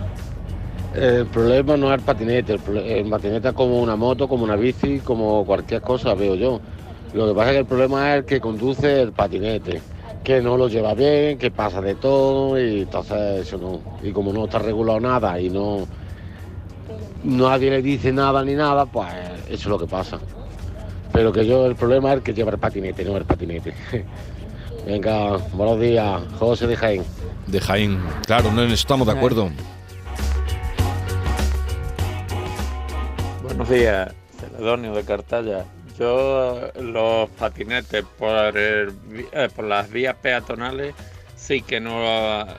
El 0.95 1.27
problema 1.27 1.77
no 1.77 1.93
es 1.93 1.99
el 1.99 2.05
patinete, 2.05 2.55
el, 2.55 3.11
patinete 3.11 3.49
es 3.49 3.55
como 3.55 3.79
una 3.83 3.95
moto, 3.95 4.27
como 4.27 4.45
una 4.45 4.57
bici, 4.57 5.01
como 5.01 5.45
cualquier 5.45 5.83
cosa, 5.83 6.15
veo 6.15 6.35
yo. 6.35 6.61
Lo 7.13 7.29
que 7.29 7.35
pasa 7.35 7.51
es 7.51 7.53
que 7.53 7.61
el 7.61 7.67
problema 7.67 8.17
es 8.17 8.25
que 8.25 8.41
conduce 8.41 9.03
el 9.03 9.13
patinete, 9.13 9.83
que 10.25 10.41
no 10.41 10.57
lo 10.57 10.69
lleva 10.69 10.95
bien, 10.95 11.37
que 11.37 11.51
pasa 11.51 11.83
de 11.83 11.95
todo 11.97 12.59
y 12.59 12.83
entonces 12.83 13.47
eso 13.47 13.59
no. 13.59 13.81
Y 14.03 14.13
como 14.13 14.33
no 14.33 14.47
está 14.47 14.61
regulado 14.61 14.99
nada 14.99 15.39
y 15.39 15.51
no 15.51 15.87
nadie 17.23 17.69
le 17.71 17.83
dice 17.83 18.11
nada 18.11 18.43
ni 18.43 18.55
nada, 18.55 18.87
pues 18.87 19.13
eso 19.45 19.53
es 19.53 19.67
lo 19.67 19.79
que 19.79 19.87
pasa. 19.87 20.19
Pero 21.13 21.33
que 21.33 21.47
yo 21.47 21.67
el 21.67 21.77
problema 21.77 22.15
es 22.15 22.23
que 22.23 22.33
lleva 22.33 22.53
el 22.53 22.59
patinete, 22.59 23.05
no 23.05 23.19
el 23.19 23.27
patinete. 23.27 23.75
Venga, 24.87 25.37
buenos 25.53 25.79
días, 25.79 26.23
José 26.39 26.67
de 26.67 26.77
Jaén. 26.77 27.18
De 27.49 27.61
Jaén. 27.61 27.99
Claro, 28.27 28.53
no 28.53 28.63
estamos 28.63 29.07
de 29.07 29.13
acuerdo. 29.15 29.51
Buenos 33.43 33.69
días, 33.71 34.13
Celedonio 34.39 34.95
de 34.95 35.05
Cartaya. 35.05 35.65
Yo 35.99 36.71
los 36.81 37.31
patinetes 37.31 38.05
por, 38.19 38.53
eh, 38.55 38.89
por 39.57 39.65
las 39.65 39.91
vías 39.91 40.15
peatonales 40.17 40.95
sí 41.39 41.63
que 41.63 41.81
no 41.81 42.03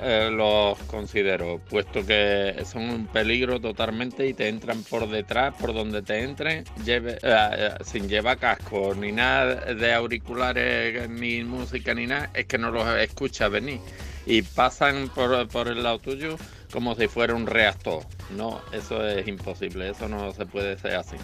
eh, 0.02 0.30
los 0.32 0.80
considero, 0.88 1.60
puesto 1.70 2.06
que 2.06 2.56
son 2.66 2.90
un 2.90 3.08
peligro 3.08 3.60
totalmente 3.60 4.26
y 4.26 4.34
te 4.34 4.48
entran 4.48 4.84
por 4.84 5.08
detrás, 5.08 5.54
por 5.60 5.74
donde 5.74 6.02
te 6.02 6.24
entren, 6.24 6.64
eh, 6.88 7.72
sin 7.86 8.08
llevar 8.08 8.40
casco, 8.40 8.96
ni 8.96 9.12
nada 9.12 9.74
de 9.74 9.94
auriculares, 9.94 11.08
ni 11.10 11.44
música, 11.44 11.94
ni 11.94 12.08
nada, 12.08 12.32
es 12.34 12.46
que 12.46 12.58
no 12.58 12.72
los 12.72 12.88
escuchas 12.98 13.52
venir. 13.52 13.80
Y 14.26 14.42
pasan 14.42 15.10
por, 15.10 15.48
por 15.48 15.68
el 15.68 15.84
lado 15.84 16.00
tuyo 16.00 16.38
como 16.72 16.96
si 16.96 17.08
fuera 17.08 17.34
un 17.34 17.48
reactor. 17.48 18.04
No, 18.36 18.62
eso 18.72 19.06
es 19.08 19.28
imposible, 19.28 19.90
eso 19.90 20.08
no 20.08 20.32
se 20.32 20.46
puede 20.46 20.78
ser 20.78 20.96
así. 20.96 21.16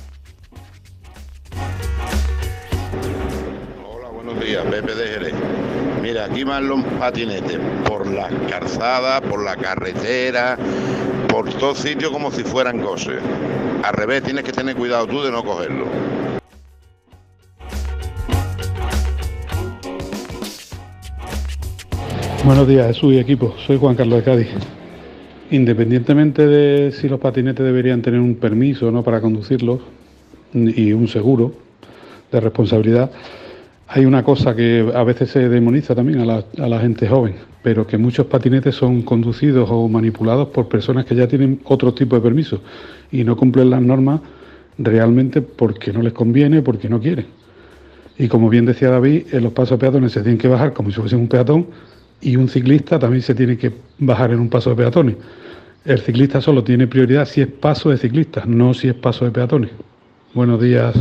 Hola, 3.88 4.10
buenos 4.10 4.40
días, 4.40 4.66
Pepe 4.66 4.96
de 4.96 5.08
Jerez. 5.08 5.34
Mira, 6.02 6.26
aquí 6.26 6.44
van 6.44 6.68
los 6.68 6.84
patinetes 7.00 7.60
por 7.88 8.08
las 8.08 8.32
calzadas, 8.50 9.22
por 9.22 9.44
la 9.44 9.56
carretera, 9.56 10.58
por 11.28 11.52
todos 11.54 11.80
sitios 11.80 12.12
como 12.12 12.32
si 12.32 12.44
fueran 12.44 12.80
coches. 12.82 13.22
Al 13.84 13.94
revés, 13.94 14.24
tienes 14.24 14.44
que 14.44 14.52
tener 14.52 14.76
cuidado 14.76 15.06
tú 15.08 15.24
de 15.24 15.32
no 15.32 15.44
cogerlo. 15.44 15.86
Buenos 22.46 22.68
días, 22.68 22.86
Jesús 22.86 23.12
y 23.12 23.18
equipo. 23.18 23.56
Soy 23.66 23.78
Juan 23.78 23.96
Carlos 23.96 24.20
de 24.20 24.24
Cádiz. 24.24 24.48
Independientemente 25.50 26.46
de 26.46 26.92
si 26.92 27.10
los 27.10 27.20
patinetes 27.20 27.66
deberían 27.66 28.04
tener 28.04 28.20
un 28.20 28.36
permiso 28.36 28.92
no 28.92 29.02
para 29.02 29.20
conducirlos 29.20 29.80
y 30.54 30.94
un 30.94 31.08
seguro 31.08 31.54
de 32.32 32.40
responsabilidad, 32.40 33.10
hay 33.88 34.06
una 34.06 34.24
cosa 34.24 34.56
que 34.56 34.92
a 34.94 35.04
veces 35.04 35.32
se 35.32 35.50
demoniza 35.50 35.96
también 35.96 36.20
a 36.20 36.26
la, 36.26 36.46
a 36.60 36.70
la 36.70 36.80
gente 36.80 37.08
joven, 37.08 37.34
pero 37.64 37.88
que 37.88 37.98
muchos 37.98 38.28
patinetes 38.28 38.76
son 38.76 39.02
conducidos 39.02 39.68
o 39.72 39.88
manipulados 39.88 40.50
por 40.50 40.68
personas 40.68 41.06
que 41.06 41.16
ya 41.16 41.28
tienen 41.28 41.62
otro 41.64 41.96
tipo 41.96 42.16
de 42.16 42.22
permiso 42.22 42.62
y 43.12 43.24
no 43.24 43.36
cumplen 43.36 43.72
las 43.72 43.82
normas 43.82 44.22
realmente 44.78 45.42
porque 45.42 45.92
no 45.92 46.04
les 46.04 46.14
conviene, 46.14 46.62
porque 46.62 46.90
no 46.90 47.02
quieren. 47.02 47.26
Y 48.20 48.28
como 48.28 48.50
bien 48.50 48.68
decía 48.68 48.92
David, 48.92 49.34
en 49.34 49.44
los 49.44 49.52
pasos 49.52 49.80
peatones 49.80 50.12
se 50.12 50.22
tienen 50.22 50.38
que 50.38 50.48
bajar 50.48 50.74
como 50.74 50.92
si 50.92 50.98
fuesen 51.00 51.22
un 51.22 51.28
peatón 51.28 51.66
y 52.22 52.36
un 52.36 52.50
ciclista 52.50 53.00
también 53.00 53.22
se 53.22 53.36
tiene 53.36 53.58
que 53.58 53.72
bajar 54.00 54.32
en 54.32 54.40
un 54.40 54.50
paso 54.50 54.72
de 54.72 54.76
peatones. 54.76 55.16
El 55.86 56.00
ciclista 56.00 56.42
solo 56.42 56.64
tiene 56.64 56.88
prioridad 56.88 57.26
si 57.26 57.42
es 57.42 57.48
paso 57.48 57.90
de 57.90 57.98
ciclistas, 57.98 58.48
no 58.48 58.74
si 58.74 58.88
es 58.88 58.96
paso 58.96 59.26
de 59.26 59.32
peatones. 59.32 59.72
Buenos 60.34 60.60
días. 60.60 60.96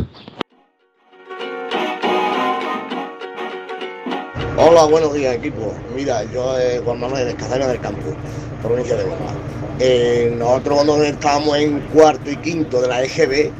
Hola, 4.56 4.84
buenos 4.84 5.12
días 5.14 5.34
equipo. 5.34 5.74
Mira, 5.96 6.22
yo 6.32 6.58
eh, 6.58 6.80
Juan 6.84 7.00
Manuel 7.00 7.26
de 7.26 7.66
del 7.66 7.80
Campo, 7.80 8.14
provincia 8.62 8.96
de 8.96 9.04
Huelva. 9.04 9.32
Eh, 9.80 10.34
nosotros 10.38 10.76
cuando 10.76 11.02
estábamos 11.02 11.58
en 11.58 11.80
cuarto 11.92 12.30
y 12.30 12.36
quinto 12.36 12.80
de 12.80 12.88
la 12.88 13.02
EGB, 13.02 13.50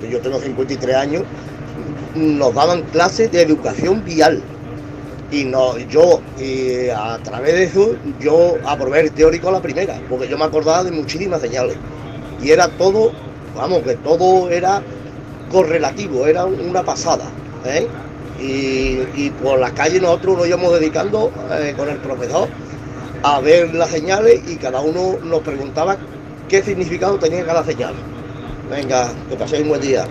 que 0.00 0.10
yo 0.10 0.20
tengo 0.20 0.40
53 0.40 0.96
años, 0.96 1.22
nos 2.14 2.54
daban 2.54 2.82
clases 2.92 3.30
de 3.30 3.42
educación 3.42 4.04
vial. 4.04 4.42
Y 5.32 5.44
no, 5.44 5.78
yo, 5.78 6.20
y 6.38 6.88
a 6.88 7.18
través 7.22 7.54
de 7.54 7.64
eso, 7.64 7.94
yo 8.18 8.56
aprobé 8.64 9.00
el 9.00 9.12
teórico 9.12 9.48
a 9.48 9.52
la 9.52 9.62
primera, 9.62 10.00
porque 10.08 10.26
yo 10.28 10.36
me 10.36 10.44
acordaba 10.44 10.82
de 10.82 10.90
muchísimas 10.90 11.40
señales. 11.40 11.76
Y 12.42 12.50
era 12.50 12.68
todo, 12.68 13.12
vamos, 13.54 13.82
que 13.82 13.94
todo 13.96 14.50
era 14.50 14.82
correlativo, 15.50 16.26
era 16.26 16.46
una 16.46 16.82
pasada. 16.82 17.24
¿eh? 17.64 17.86
Y, 18.40 19.22
y 19.22 19.30
por 19.42 19.60
las 19.60 19.72
calles 19.72 20.02
nosotros 20.02 20.38
nos 20.38 20.48
íbamos 20.48 20.72
dedicando 20.80 21.30
eh, 21.52 21.74
con 21.76 21.88
el 21.88 21.98
profesor 21.98 22.48
a 23.22 23.40
ver 23.40 23.74
las 23.74 23.90
señales 23.90 24.40
y 24.48 24.56
cada 24.56 24.80
uno 24.80 25.18
nos 25.22 25.40
preguntaba 25.40 25.96
qué 26.48 26.62
significado 26.62 27.18
tenía 27.18 27.44
cada 27.44 27.64
señal. 27.64 27.94
Venga, 28.70 29.10
que 29.28 29.36
paséis 29.36 29.62
un 29.62 29.68
buen 29.68 29.80
día. 29.80 30.06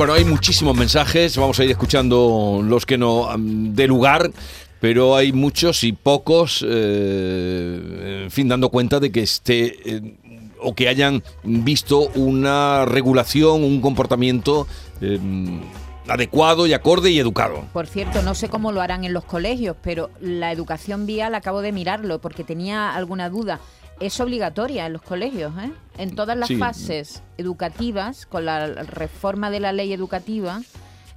Bueno, 0.00 0.14
hay 0.14 0.24
muchísimos 0.24 0.74
mensajes, 0.74 1.36
vamos 1.36 1.60
a 1.60 1.64
ir 1.64 1.70
escuchando 1.70 2.62
los 2.64 2.86
que 2.86 2.96
no 2.96 3.28
am, 3.28 3.74
de 3.74 3.86
lugar, 3.86 4.30
pero 4.80 5.14
hay 5.14 5.30
muchos 5.30 5.84
y 5.84 5.92
pocos, 5.92 6.64
eh, 6.66 8.22
en 8.24 8.30
fin, 8.30 8.48
dando 8.48 8.70
cuenta 8.70 8.98
de 8.98 9.12
que 9.12 9.20
esté 9.20 9.76
eh, 9.84 10.14
o 10.58 10.74
que 10.74 10.88
hayan 10.88 11.22
visto 11.44 12.08
una 12.14 12.86
regulación, 12.86 13.62
un 13.62 13.82
comportamiento 13.82 14.66
eh, 15.02 15.18
adecuado 16.08 16.66
y 16.66 16.72
acorde 16.72 17.10
y 17.10 17.18
educado. 17.18 17.66
Por 17.74 17.86
cierto, 17.86 18.22
no 18.22 18.34
sé 18.34 18.48
cómo 18.48 18.72
lo 18.72 18.80
harán 18.80 19.04
en 19.04 19.12
los 19.12 19.26
colegios, 19.26 19.76
pero 19.82 20.08
la 20.18 20.50
educación 20.50 21.04
vial 21.04 21.34
acabo 21.34 21.60
de 21.60 21.72
mirarlo 21.72 22.22
porque 22.22 22.42
tenía 22.42 22.94
alguna 22.94 23.28
duda. 23.28 23.60
Es 24.00 24.18
obligatoria 24.18 24.86
en 24.86 24.94
los 24.94 25.02
colegios, 25.02 25.52
¿eh? 25.62 25.70
En 25.98 26.14
todas 26.14 26.36
las 26.36 26.48
Sí. 26.48 26.56
fases 26.56 27.22
educativas, 27.36 28.24
con 28.24 28.46
la 28.46 28.66
reforma 28.66 29.50
de 29.50 29.60
la 29.60 29.72
ley 29.72 29.92
educativa, 29.92 30.62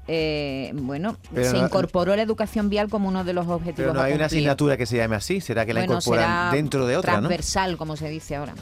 eh, 0.09 0.71
bueno, 0.75 1.15
Pero 1.33 1.49
se 1.49 1.57
no- 1.57 1.65
incorporó 1.65 2.13
la 2.17 2.23
educación 2.23 2.67
vial 2.69 2.89
como 2.89 3.07
uno 3.07 3.23
de 3.23 3.31
los 3.31 3.47
objetivos. 3.47 3.77
Pero 3.77 3.93
no 3.93 4.01
a 4.01 4.05
hay 4.05 4.13
una 4.13 4.25
asignatura 4.25 4.75
que 4.75 4.85
se 4.85 4.97
llame 4.97 5.15
así, 5.15 5.39
será 5.39 5.65
que 5.65 5.73
la 5.73 5.79
Bueno, 5.81 5.93
incorporan 5.93 6.25
será 6.25 6.51
dentro 6.51 6.85
de 6.85 6.97
otra, 6.97 7.13
¿no? 7.13 7.19
transversal, 7.29 7.77
como 7.77 7.95
se 7.95 8.09
dice 8.09 8.35
ahora. 8.35 8.53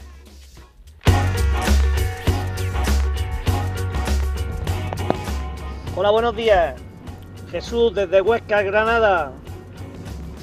Hola, 5.94 6.10
buenos 6.10 6.34
días. 6.34 6.74
Jesús, 7.50 7.94
desde 7.94 8.20
Huesca, 8.22 8.62
Granada. 8.62 9.32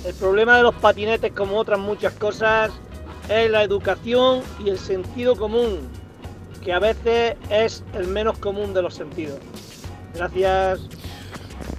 El 0.06 0.13
problema 0.15 0.58
de 0.58 0.63
los 0.63 0.76
patinetes, 0.76 1.32
como 1.34 1.58
otras 1.58 1.80
muchas 1.80 2.13
cosas, 2.13 2.72
es 3.30 3.50
la 3.50 3.63
educación 3.63 4.42
y 4.65 4.70
el 4.70 4.78
sentido 4.80 5.36
común, 5.36 5.80
que 6.63 6.74
a 6.74 6.80
veces 6.80 7.36
es 7.50 7.84
el 7.94 8.08
menos 8.08 8.38
común 8.38 8.74
de 8.74 8.82
los 8.82 8.94
sentidos. 8.94 9.38
Gracias. 10.13 10.80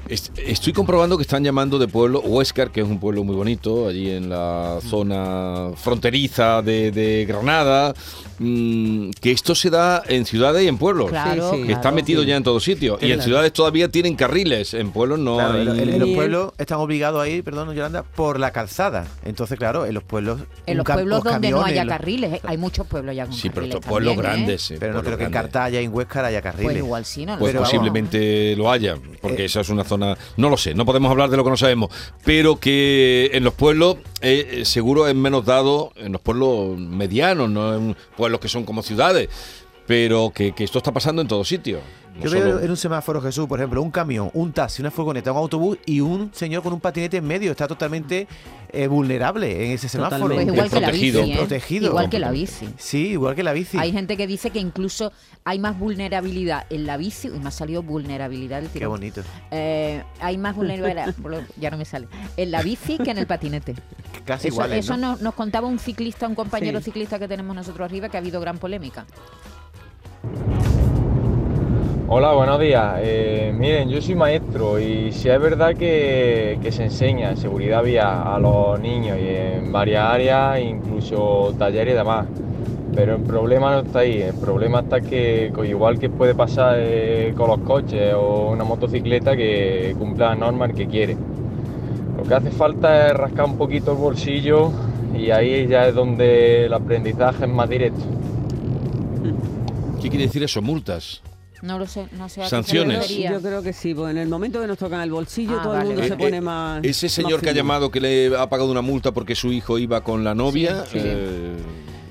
Est- 0.09 0.37
Estoy 0.39 0.73
comprobando 0.73 1.17
que 1.17 1.23
están 1.23 1.45
llamando 1.45 1.79
de 1.79 1.87
pueblo 1.87 2.21
Huéscar, 2.21 2.71
que 2.73 2.81
es 2.81 2.87
un 2.87 2.99
pueblo 2.99 3.23
muy 3.25 3.37
bonito, 3.37 3.89
allí 3.89 4.11
en 4.11 4.29
la 4.29 4.79
zona 4.89 5.71
fronteriza 5.77 6.63
de, 6.63 6.91
de 6.91 7.25
Granada, 7.27 7.95
mm, 8.45 9.11
que 9.21 9.31
esto 9.33 9.55
se 9.55 9.69
da 9.71 10.03
en 10.09 10.25
ciudades 10.25 10.65
y 10.65 10.69
en 10.69 10.79
pueblos. 10.79 11.11
Claro, 11.11 11.51
Sí, 11.53 11.61
sí. 11.61 11.67
que 11.67 11.73
está 11.73 11.93
metido 11.93 12.23
sí. 12.23 12.29
ya 12.29 12.37
en 12.37 12.43
todos 12.43 12.65
sitios. 12.65 12.99
Y 13.01 13.05
en 13.07 13.11
Claro. 13.13 13.23
ciudades 13.25 13.53
todavía 13.53 13.89
tienen 13.91 14.17
carriles, 14.17 14.73
en 14.75 14.91
pueblos 14.93 15.19
no 15.19 15.37
Claro, 15.37 15.55
hay... 15.59 15.69
en, 15.69 15.89
en 15.91 15.99
los 16.01 16.09
pueblos 16.11 16.53
están 16.59 16.79
obligados 16.79 17.23
a 17.23 17.29
ir, 17.29 17.45
perdón, 17.45 17.73
Yolanda, 17.75 18.03
por 18.03 18.41
la 18.41 18.51
calzada. 18.51 19.07
Entonces, 19.25 19.59
claro, 19.59 19.85
en 19.87 19.95
los 19.95 20.03
pueblos. 20.03 20.41
En 20.67 20.79
los 20.79 20.87
pueblos 20.87 21.23
los 21.23 21.33
donde 21.33 21.51
no 21.51 21.63
haya 21.63 21.85
los- 21.85 21.93
carriles, 21.93 22.33
¿eh? 22.35 22.41
hay 22.45 22.57
muchos 22.57 22.87
pueblos 22.87 23.15
ya 23.15 23.27
con 23.27 23.35
Sí, 23.35 23.51
pero 23.51 23.67
estos 23.67 23.85
pueblos 23.85 24.15
también, 24.17 24.33
¿eh? 24.35 24.37
grandes. 24.39 24.71
eh, 24.71 24.77
Pero 24.81 24.95
no 24.95 25.03
creo 25.03 25.19
que 25.19 25.25
en. 25.25 25.31
Cartaya 25.31 25.81
y 25.81 25.85
en 25.85 25.95
Huescar 25.95 26.25
haya 26.25 26.41
carriles. 26.41 26.65
Pues 26.73 26.77
igual 26.79 27.05
sí, 27.05 27.27
no 27.27 27.35
lo 27.35 27.39
Pues 27.41 27.55
posiblemente 27.55 28.57
lo 28.57 28.71
haya, 28.71 28.95
Eh. 28.95 29.19
porque 29.21 29.45
esa 29.45 29.61
es 29.61 29.69
una 29.69 29.85
zona, 29.85 30.17
no 30.37 30.49
lo 30.49 30.57
sé, 30.57 30.75
no 30.75 30.85
podemos 30.87 31.11
hablar 31.11 31.29
de 31.31 31.37
lo 31.37 31.45
que 31.45 31.51
no 31.51 31.57
sabemos, 31.57 31.91
pero 32.25 32.59
que 32.59 33.31
en 33.35 33.45
los 33.45 33.55
pueblos 33.55 33.97
eh, 34.23 34.61
eh, 34.61 34.65
seguro 34.65 35.09
es 35.09 35.15
menos 35.15 35.45
dado, 35.45 35.93
en 35.97 36.13
los 36.13 36.21
pueblos 36.21 36.79
medianos, 36.79 37.49
no 37.49 37.75
en 37.75 37.97
pueblos 38.17 38.41
que 38.41 38.49
son 38.49 38.65
como 38.65 38.83
ciudades, 38.83 39.29
pero 39.91 40.31
que, 40.33 40.53
que 40.53 40.63
esto 40.63 40.79
está 40.79 40.93
pasando 40.93 41.21
en 41.21 41.27
todos 41.27 41.49
sitios. 41.49 41.81
no 42.15 42.23
Yo 42.23 42.31
solo- 42.31 42.45
veo 42.45 42.61
en 42.61 42.71
un 42.71 42.77
semáforo, 42.77 43.21
Jesús, 43.21 43.49
por 43.49 43.59
ejemplo, 43.59 43.83
un 43.83 43.91
camión, 43.91 44.31
un 44.35 44.53
taxi, 44.53 44.83
una 44.83 44.93
furgoneta, 44.93 45.33
un 45.33 45.39
autobús 45.39 45.79
y 45.85 45.99
un 45.99 46.31
señor 46.33 46.63
con 46.63 46.73
un 46.73 46.79
patinete 46.79 47.17
en 47.17 47.27
medio. 47.27 47.51
Está 47.51 47.67
totalmente 47.67 48.29
eh, 48.71 48.87
vulnerable 48.87 49.67
en 49.67 49.73
ese 49.73 49.89
semáforo. 49.89 50.33
Pues 50.37 50.47
igual 50.47 50.71
que 50.71 50.79
la 50.81 50.91
bici, 50.93 51.19
¿eh? 51.19 51.35
Protegido. 51.37 51.89
Igual 51.89 52.09
que 52.09 52.21
la 52.21 52.31
bici. 52.31 52.69
Sí, 52.79 53.09
igual 53.09 53.35
que 53.35 53.43
la 53.43 53.53
bici. 53.53 53.79
Hay 53.79 53.91
gente 53.91 54.17
que 54.17 54.29
dice 54.29 54.51
que 54.51 54.61
incluso 54.61 55.11
hay 55.43 55.59
más 55.59 55.77
vulnerabilidad 55.77 56.67
en 56.71 56.87
la 56.87 56.97
bici. 56.97 57.29
Uy, 57.29 57.41
me 57.41 57.49
ha 57.49 57.51
salido 57.51 57.83
vulnerabilidad. 57.83 58.63
del 58.63 58.71
Qué 58.71 58.87
bonito. 58.87 59.23
Eh, 59.51 60.05
hay 60.21 60.39
más 60.39 60.55
vulnerabilidad, 60.55 61.13
ya 61.57 61.71
no 61.73 61.79
me 61.79 61.85
sale, 61.85 62.07
en 62.37 62.53
la 62.53 62.63
bici 62.63 62.97
que 62.99 63.11
en 63.11 63.19
el 63.19 63.27
patinete. 63.27 63.75
Casi 64.25 64.47
eso 64.47 64.55
iguales, 64.55 64.85
eso 64.85 64.97
¿no? 64.97 65.13
nos, 65.15 65.21
nos 65.21 65.35
contaba 65.35 65.67
un 65.67 65.81
ciclista, 65.81 66.29
un 66.29 66.37
compañero 66.37 66.79
Sí. 66.79 66.85
ciclista 66.85 67.19
que 67.19 67.27
tenemos 67.27 67.57
nosotros 67.57 67.85
arriba, 67.85 68.09
que 68.09 68.17
ha 68.17 68.21
habido 68.21 68.41
gran 68.41 68.59
polémica. 68.59 69.05
Hola, 72.13 72.33
buenos 72.33 72.59
días. 72.59 72.97
Eh, 73.05 73.55
miren, 73.57 73.89
yo 73.89 74.03
soy 74.03 74.17
maestro 74.17 74.81
y 74.81 75.13
si 75.13 75.29
es 75.29 75.41
verdad 75.41 75.77
que, 75.77 76.59
se 76.73 76.83
enseña 76.83 77.31
en 77.31 77.37
seguridad 77.37 77.85
vial 77.85 78.23
a 78.27 78.37
los 78.41 78.81
niños 78.81 79.17
y 79.17 79.29
en 79.29 79.71
varias 79.71 80.07
áreas, 80.07 80.61
incluso 80.61 81.55
talleres 81.57 81.95
y 81.95 81.97
demás. 81.97 82.27
Pero 82.97 83.15
el 83.15 83.23
problema 83.23 83.71
no 83.71 83.87
está 83.87 84.01
ahí, 84.01 84.23
el 84.23 84.35
problema 84.35 84.81
está 84.81 85.01
que 85.01 85.53
igual 85.69 86.01
que 86.01 86.11
puede 86.11 86.35
pasar 86.35 86.79
eh, 86.79 87.33
con 87.37 87.47
los 87.47 87.61
coches 87.61 88.13
o 88.15 88.51
una 88.51 88.65
motocicleta 88.65 89.37
que 89.37 89.95
cumpla 89.97 90.31
las 90.31 90.39
normas 90.41 90.73
que 90.73 90.89
quiere. 90.89 91.17
Lo 92.19 92.25
que 92.25 92.35
hace 92.35 92.51
falta 92.51 93.07
es 93.07 93.15
rascar 93.15 93.45
un 93.45 93.57
poquito 93.57 93.93
el 93.93 93.99
bolsillo 93.99 94.73
y 95.17 95.31
ahí 95.31 95.69
ya 95.69 95.87
es 95.87 95.95
donde 95.95 96.67
el 96.67 96.75
aprendizaje 96.75 97.45
es 97.45 97.51
más 97.51 97.69
directo. 97.69 98.03
¿Qué 100.01 100.09
quiere 100.09 100.27
decir 100.27 100.43
eso? 100.43 100.63
Multas. 100.63 101.23
No 101.63 101.79
lo 101.79 101.87
sé, 101.87 102.07
no 102.13 102.29
sé 102.29 102.47
Sanciones. 102.49 103.09
Yo 103.11 103.41
creo 103.43 103.63
que 103.63 103.75
sí, 103.75 103.95
porque 103.95 104.13
en 104.13 104.19
el 104.19 104.29
momento 104.29 104.61
que 104.61 104.67
nos 104.67 104.79
tocan 104.79 105.03
el 105.03 105.11
bolsillo 105.11 105.59
Ah, 105.59 105.63
todo 105.63 105.73
vale, 105.75 105.91
el 105.91 105.97
mundo 105.99 106.09
se 106.09 106.17
pone 106.17 106.37
eh, 106.39 106.41
más. 106.41 106.81
Ese 106.85 107.09
señor 107.11 107.33
más 107.35 107.43
que 107.43 107.51
ha 107.51 107.53
llamado 107.53 107.91
que 107.91 108.01
le 108.01 108.35
ha 108.35 108.49
pagado 108.49 108.71
una 108.71 108.81
multa 108.81 109.13
porque 109.13 109.35
su 109.35 109.53
hijo 109.53 109.79
iba 109.79 110.03
con 110.03 110.25
la 110.25 110.35
novia. 110.35 110.85
Sí, 110.87 110.93
sí. 110.93 111.01
eh, 111.05 111.57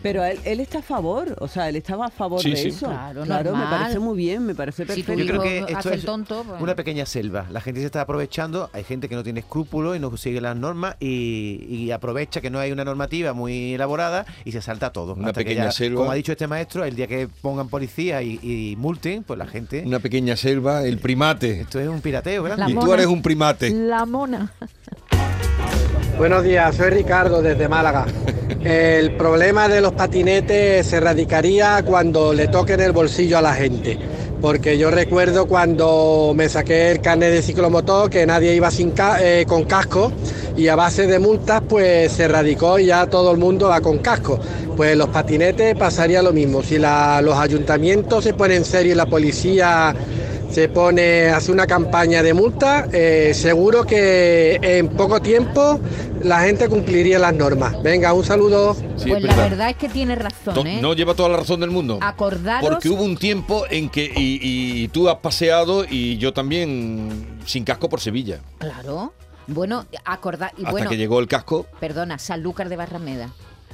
Pero 0.02 0.24
él, 0.24 0.40
él 0.46 0.62
está 0.62 0.80
a 0.80 0.82
favor, 0.82 1.36
o 1.40 1.48
sea, 1.50 1.68
él 1.68 1.76
estaba 1.76 2.06
a 2.06 2.10
favor 2.10 2.42
Sí, 2.42 2.52
de 2.52 2.56
sí. 2.56 2.68
eso. 2.70 2.88
Claro, 2.88 3.26
me 3.26 3.28
normal. 3.60 3.68
parece 3.82 4.00
muy 4.00 4.18
bien, 4.18 4.46
me 4.46 4.56
parece 4.56 4.84
Si 4.84 4.88
perfecto. 5.04 5.14
Yo 5.14 5.26
creo 5.28 5.42
que 5.42 5.58
esto 5.60 5.78
hace 5.78 5.90
el 5.90 6.00
es 6.00 6.06
tonto, 6.06 6.44
pues- 6.48 6.62
una 6.62 6.74
pequeña 6.76 7.06
selva. 7.06 7.48
La 7.52 7.60
gente 7.60 7.82
se 7.82 7.86
está 7.88 8.00
aprovechando. 8.02 8.70
Hay 8.72 8.86
gente 8.86 9.10
que 9.10 9.16
no 9.16 9.24
tiene 9.24 9.42
escrúpulos 9.42 9.98
y 9.98 10.00
no 10.00 10.16
sigue 10.16 10.40
las 10.40 10.56
normas 10.56 10.96
y, 11.02 11.66
y 11.70 11.92
aprovecha 11.92 12.40
que 12.40 12.50
no 12.50 12.60
hay 12.60 12.72
una 12.72 12.86
normativa 12.86 13.34
muy 13.34 13.74
elaborada 13.74 14.26
y 14.46 14.54
se 14.54 14.62
salta 14.62 14.94
todo. 14.94 15.16
Una 15.16 15.28
Hasta 15.28 15.42
pequeña 15.42 15.66
ya, 15.66 15.72
selva. 15.72 15.98
Como 16.00 16.12
ha 16.12 16.16
dicho 16.16 16.32
este 16.32 16.48
maestro, 16.48 16.86
el 16.86 16.96
día 16.96 17.08
que 17.08 17.28
pongan 17.42 17.68
policía 17.68 18.22
y, 18.22 18.40
y 18.42 18.76
multen, 18.78 19.24
pues 19.24 19.38
la 19.38 19.48
gente. 19.48 19.84
una 19.86 20.00
pequeña 20.00 20.38
selva, 20.38 20.86
el 20.86 21.00
primate. 21.00 21.62
Esto 21.62 21.78
es 21.80 21.90
un 21.90 22.00
pirateo 22.00 22.44
grande. 22.44 22.72
y 22.72 22.76
tú 22.76 22.94
eres 22.94 23.06
un 23.08 23.22
primate. 23.22 23.70
La 23.72 24.06
mona. 24.06 24.54
Buenos 26.18 26.44
días, 26.44 26.76
soy 26.76 26.90
Ricardo 26.90 27.42
desde 27.42 27.68
Málaga. 27.68 28.06
El 28.64 29.16
problema 29.16 29.70
de 29.70 29.80
los 29.80 29.94
patinetes 29.94 30.86
se 30.86 31.00
radicaría 31.00 31.82
cuando 31.84 32.34
le 32.34 32.48
toquen 32.48 32.82
el 32.82 32.92
bolsillo 32.92 33.38
a 33.38 33.42
la 33.42 33.54
gente. 33.54 33.98
Porque 34.42 34.78
yo 34.78 34.90
recuerdo 34.90 35.48
cuando 35.48 36.34
me 36.36 36.50
saqué 36.50 36.92
el 36.92 37.02
carnet 37.02 37.32
de 37.32 37.42
ciclomotor 37.42 38.10
que 38.10 38.26
nadie 38.26 38.56
iba 38.56 38.72
sin 38.72 38.94
eh, 39.22 39.46
con 39.48 39.66
casco 39.66 40.12
y 40.58 40.68
a 40.68 40.76
base 40.76 41.08
de 41.08 41.20
multas 41.20 41.62
pues 41.68 42.12
se 42.12 42.28
radicó 42.28 42.80
y 42.80 42.88
ya 42.88 43.06
todo 43.08 43.32
el 43.32 43.38
mundo 43.38 43.68
va 43.68 43.82
con 43.82 44.00
casco. 44.00 44.40
Pues 44.76 44.96
los 44.98 45.10
patinetes 45.10 45.76
pasaría 45.76 46.22
lo 46.22 46.34
mismo. 46.34 46.64
Si 46.64 46.78
los 46.78 47.38
ayuntamientos 47.38 48.24
se 48.24 48.34
ponen 48.34 48.58
en 48.58 48.66
serio 48.66 48.94
y 48.94 48.96
la 48.96 49.06
policía 49.06 49.94
se 50.50 50.68
pone, 50.70 51.30
hace 51.30 51.52
una 51.52 51.68
campaña 51.68 52.24
de 52.24 52.34
multa, 52.34 52.88
eh, 52.92 53.32
seguro 53.36 53.84
que 53.86 54.60
en 54.62 54.88
poco 54.90 55.22
tiempo 55.22 55.80
la 56.24 56.42
gente 56.42 56.68
cumpliría 56.68 57.20
las 57.20 57.34
normas. 57.34 57.82
Venga, 57.84 58.14
un 58.14 58.26
saludo. 58.26 58.74
Sí, 58.98 59.10
pues 59.10 59.24
es 59.24 59.24
la 59.24 59.36
verdad. 59.36 59.70
es 59.70 59.78
que 59.78 59.90
tiene 59.90 60.16
razón, 60.16 60.54
To- 60.56 60.66
¿eh? 60.66 60.80
No 60.82 60.94
lleva 60.94 61.14
toda 61.14 61.30
la 61.30 61.38
razón 61.38 61.60
del 61.60 61.70
mundo. 61.72 62.00
Acordaros. 62.02 62.68
Porque 62.70 62.90
hubo 62.90 63.04
un 63.04 63.16
tiempo 63.18 63.64
en 63.70 63.90
que 63.90 64.06
y, 64.06 64.40
y 64.84 64.88
tú 64.90 65.08
has 65.08 65.18
paseado 65.18 65.86
y 65.90 66.18
yo 66.18 66.34
también 66.34 67.40
sin 67.46 67.64
casco 67.64 67.88
por 67.90 68.00
Sevilla. 68.02 68.40
Claro. 68.58 69.14
Bueno, 69.48 69.86
acordar. 70.06 70.52
Y 70.58 70.62
Hasta 70.62 70.72
bueno, 70.72 70.90
que 70.90 70.98
llegó 70.98 71.20
el 71.20 71.28
casco. 71.28 71.66
perdona, 71.80 72.20
Sanlúcar 72.20 72.70
de 72.70 72.76
Barrameda. 72.76 73.30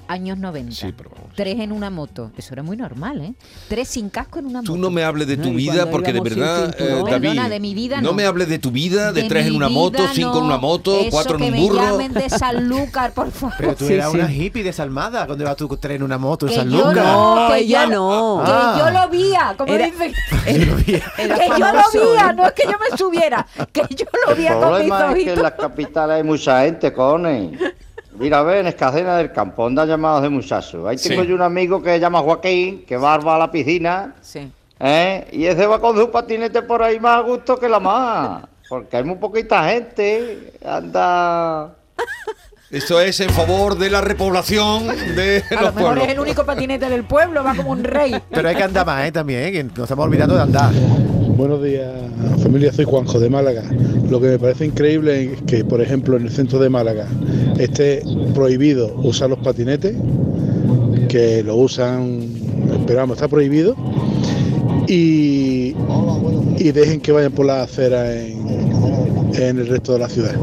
Años 0.08 0.38
90. 0.38 0.72
Sí, 0.76 0.94
pero 0.96 1.10
vamos. 1.10 1.32
tres 1.36 1.60
en 1.60 1.72
una 1.72 1.90
moto. 1.90 2.32
Eso 2.38 2.54
era 2.54 2.64
muy 2.64 2.78
normal, 2.78 3.22
¿eh? 3.22 3.34
Tres 3.68 3.88
sin 3.88 4.10
casco 4.10 4.40
en 4.40 4.46
una 4.48 4.62
moto. 4.62 4.74
Tú 4.74 4.78
no 4.78 4.90
me 4.92 5.04
hables 5.04 5.28
de 5.28 5.38
tu 5.38 5.50
y 5.50 5.56
vida 5.56 5.90
porque 5.90 6.14
de 6.14 6.22
verdad, 6.22 6.76
eh, 6.80 7.02
David, 7.06 7.30
Perdona, 7.30 7.50
de 7.50 7.60
mi 7.60 7.74
vida 7.74 7.98
no 8.02 8.10
no. 8.10 8.14
me 8.14 8.26
hables 8.26 8.48
de 8.50 8.60
tu 8.60 8.72
vida, 8.72 9.12
de, 9.12 9.24
De 9.24 9.30
tres 9.30 9.48
en 9.48 9.56
una 9.56 9.70
moto, 9.70 9.98
vida 10.04 10.12
cinco 10.14 10.34
en 10.34 10.40
no. 10.42 10.46
una 10.46 10.58
moto, 10.58 11.00
Eso 11.00 11.10
cuatro 11.12 11.38
que 11.38 11.48
en 11.48 11.54
un 11.54 11.60
me 11.60 11.66
burro. 11.68 11.82
llamen 11.82 12.14
de 12.14 12.30
Sanlúcar, 12.30 13.14
por 13.14 13.32
favor. 13.32 13.56
Pero 13.58 13.76
tú 13.76 13.88
Sí, 13.88 13.94
eras 13.94 14.12
sí. 14.12 14.18
una 14.18 14.32
hippie 14.32 14.64
desalmada 14.64 15.26
cuando 15.26 15.44
ibas 15.44 15.56
tú 15.56 15.68
tren 15.78 15.98
en 15.98 16.04
una 16.04 16.18
moto 16.18 16.46
en 16.46 16.52
Que 16.52 16.56
San 16.60 16.70
yo 16.70 16.78
Lucas. 16.90 17.06
no, 17.06 17.48
que 17.50 17.58
ella 17.60 17.86
no. 17.88 18.42
Que 18.46 18.52
Ah. 18.52 18.76
yo 18.78 18.90
lo 18.92 19.10
vía, 19.10 19.56
como 19.58 19.74
Era- 19.74 19.86
dicen. 19.86 20.14
Era 20.46 20.46
que 20.46 20.60
yo 20.60 20.66
lo 20.66 20.76
vía, 20.76 20.98
¿eh? 22.30 22.34
no 22.36 22.46
es 22.46 22.54
que 22.54 22.64
yo 22.66 22.74
me 22.92 22.98
subiera, 22.98 23.48
que 23.72 23.82
yo 23.96 24.06
lo 24.28 24.36
vía 24.36 24.54
El 24.54 24.60
con 24.60 24.70
mis 24.80 24.90
problema 24.90 24.98
es 25.10 25.14
que 25.16 25.22
en 25.22 25.28
ojitos. 25.30 25.44
las 25.44 25.52
capitales 25.54 26.16
hay 26.18 26.24
mucha 26.24 26.62
gente, 26.64 26.94
cone. 26.94 27.58
Mira, 28.18 28.42
ve, 28.44 28.60
en 28.62 28.68
Escacena 28.68 29.18
del 29.18 29.32
Campo, 29.32 29.66
andan 29.68 29.88
llamados 29.88 30.22
de 30.22 30.30
muchachos. 30.30 30.86
Ahí 30.88 30.98
tengo 30.98 31.22
Sí. 31.24 31.28
yo 31.28 31.36
un 31.36 31.42
amigo 31.42 31.82
que 31.82 31.90
se 31.92 32.00
llama 32.00 32.20
Joaquín, 32.20 32.84
que 32.88 32.98
va 32.98 33.16
a 33.16 33.38
la 33.38 33.52
piscina, 33.52 34.16
Sí. 34.22 34.52
¿eh? 34.80 35.28
y 35.32 35.46
ese 35.46 35.66
va 35.68 35.80
con 35.80 35.98
su 35.98 36.10
patinete 36.12 36.62
por 36.62 36.82
ahí 36.84 37.00
más 37.00 37.18
a 37.20 37.22
gusto 37.22 37.58
que 37.60 37.68
la 37.70 37.80
más. 37.80 38.44
Porque 38.70 38.98
hay 38.98 39.04
muy 39.04 39.16
poquita 39.18 39.64
gente, 39.70 40.54
anda... 40.66 41.76
Esto 42.72 43.00
es 43.00 43.20
en 43.20 43.30
favor 43.30 43.78
de 43.78 43.90
la 43.92 44.02
repoblación 44.02 44.88
de 45.16 45.44
A 45.52 45.56
lo 45.56 45.62
los 45.62 45.76
mejor 45.76 45.90
pueblos. 45.94 46.04
es 46.08 46.14
el 46.14 46.20
único 46.20 46.46
patinete 46.46 46.90
del 46.90 47.04
pueblo, 47.04 47.44
va 47.44 47.54
como 47.56 47.70
un 47.72 47.84
rey. 47.84 48.16
Pero 48.32 48.50
hay 48.50 48.56
que 48.56 48.64
andar 48.64 48.86
más, 48.86 49.06
¿eh? 49.06 49.12
También, 49.12 49.44
¿eh? 49.44 49.52
Que 49.52 49.64
nos 49.64 49.80
estamos 49.80 50.06
olvidando 50.06 50.36
de 50.36 50.42
andar. 50.42 50.72
Buenos 51.36 51.62
días, 51.62 51.92
familia. 52.42 52.72
Soy 52.72 52.86
Juanjo 52.86 53.20
de 53.20 53.30
Málaga. 53.30 53.64
Lo 54.10 54.22
que 54.22 54.28
me 54.28 54.40
parece 54.40 54.66
increíble 54.68 55.34
es 55.34 55.42
que, 55.42 55.66
por 55.66 55.82
ejemplo, 55.82 56.16
en 56.16 56.24
el 56.24 56.32
centro 56.32 56.60
de 56.60 56.70
Málaga 56.70 57.08
esté 57.60 58.02
prohibido 58.34 58.96
usar 59.04 59.30
los 59.30 59.40
patinetes, 59.40 59.98
que 61.10 61.44
lo 61.44 61.58
usan, 61.58 62.30
pero 62.88 63.00
vamos, 63.00 63.18
está 63.18 63.28
prohibido, 63.28 63.76
y, 64.88 65.76
y 66.58 66.72
dejen 66.72 67.02
que 67.02 67.12
vayan 67.12 67.34
por 67.34 67.48
la 67.48 67.64
acera 67.64 68.16
en, 68.16 68.48
en 69.34 69.60
el 69.60 69.68
resto 69.68 69.92
de 69.92 70.00
la 70.00 70.08
ciudad. 70.08 70.36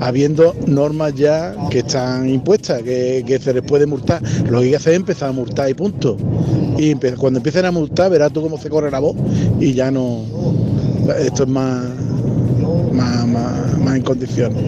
Habiendo 0.00 0.52
normas 0.66 1.14
ya 1.14 1.54
que 1.70 1.78
están 1.78 2.28
impuestas, 2.28 2.82
que, 2.82 3.22
que 3.24 3.38
se 3.38 3.54
les 3.54 3.62
puede 3.62 3.86
multar. 3.86 4.20
Lo 4.50 4.58
que 4.58 4.64
hay 4.64 4.70
que 4.70 4.76
hacer 4.76 4.94
es 4.94 4.98
empezar 4.98 5.28
a 5.28 5.32
multar 5.32 5.70
y 5.70 5.74
punto. 5.74 6.16
Y 6.76 6.94
cuando 7.16 7.38
empiecen 7.38 7.64
a 7.66 7.70
multar, 7.70 8.10
verás 8.10 8.32
tú 8.32 8.42
cómo 8.42 8.58
se 8.58 8.68
corre 8.68 8.90
la 8.90 8.98
voz 8.98 9.16
y 9.60 9.72
ya 9.74 9.90
no. 9.90 10.24
Esto 11.18 11.44
es 11.44 11.48
más. 11.48 11.84
Más, 12.94 13.26
más, 13.26 13.78
más 13.78 13.96
en 13.96 14.02
condiciones. 14.02 14.62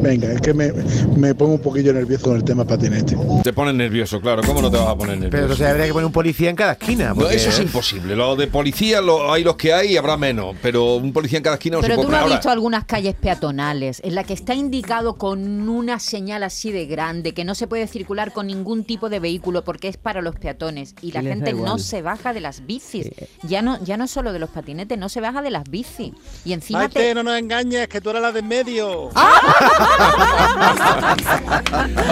Venga, 0.00 0.32
es 0.32 0.40
que 0.40 0.54
me, 0.54 0.72
me 1.16 1.34
pongo 1.34 1.54
un 1.54 1.60
poquillo 1.60 1.92
nervioso 1.92 2.24
con 2.24 2.36
el 2.36 2.44
tema 2.44 2.64
patinete. 2.64 3.16
Te 3.44 3.52
pones 3.52 3.74
nervioso, 3.74 4.20
claro. 4.20 4.42
¿Cómo 4.42 4.62
no 4.62 4.70
te 4.70 4.78
vas 4.78 4.88
a 4.88 4.96
poner 4.96 5.18
nervioso? 5.18 5.30
Pero 5.30 5.42
entonces 5.44 5.66
habría 5.66 5.86
que 5.86 5.92
poner 5.92 6.06
un 6.06 6.12
policía 6.12 6.50
en 6.50 6.56
cada 6.56 6.72
esquina. 6.72 7.12
No, 7.14 7.28
eso 7.28 7.50
es 7.50 7.60
imposible. 7.60 8.16
Lo 8.16 8.36
de 8.36 8.46
policía 8.46 9.00
lo, 9.00 9.32
hay 9.32 9.44
los 9.44 9.56
que 9.56 9.72
hay 9.72 9.92
y 9.92 9.96
habrá 9.96 10.16
menos. 10.16 10.56
Pero 10.62 10.96
un 10.96 11.12
policía 11.12 11.38
en 11.38 11.44
cada 11.44 11.56
esquina 11.56 11.76
no 11.76 11.82
Pero 11.82 11.94
se 11.94 12.00
tú 12.00 12.06
puede 12.06 12.18
no 12.18 12.26
has 12.26 12.32
visto 12.32 12.50
algunas 12.50 12.84
calles 12.84 13.14
peatonales 13.14 14.00
en 14.04 14.14
la 14.14 14.24
que 14.24 14.32
está 14.32 14.54
indicado 14.54 15.16
con 15.16 15.68
una 15.68 15.98
señal 15.98 16.42
así 16.42 16.72
de 16.72 16.86
grande 16.86 17.34
que 17.34 17.44
no 17.44 17.54
se 17.54 17.66
puede 17.66 17.86
circular 17.86 18.32
con 18.32 18.46
ningún 18.46 18.84
tipo 18.84 19.08
de 19.08 19.20
vehículo 19.20 19.64
porque 19.64 19.88
es 19.88 19.96
para 19.96 20.22
los 20.22 20.36
peatones 20.36 20.94
y 21.02 21.12
la 21.12 21.22
gente 21.22 21.52
no 21.52 21.78
se 21.78 22.02
baja 22.02 22.32
de 22.32 22.40
las 22.40 22.66
bicis. 22.66 23.10
Ya 23.42 23.62
no 23.62 23.82
ya 23.84 23.96
no 23.96 24.04
es 24.04 24.10
solo 24.10 24.32
de 24.32 24.38
los 24.38 24.50
patinetes, 24.50 24.98
no 24.98 25.08
se 25.08 25.20
baja 25.20 25.42
de 25.42 25.50
las 25.50 25.68
bicis. 25.68 26.12
Y 26.44 26.52
encima 26.52 26.80
Maite, 26.80 27.00
te... 27.00 27.14
no 27.14 27.22
nos 27.22 27.38
engañes, 27.38 27.57
que 27.88 28.00
tú 28.00 28.10
eres 28.10 28.22
la 28.22 28.30
de 28.32 28.38
en 28.40 28.48
medio. 28.48 29.10
A 29.16 29.32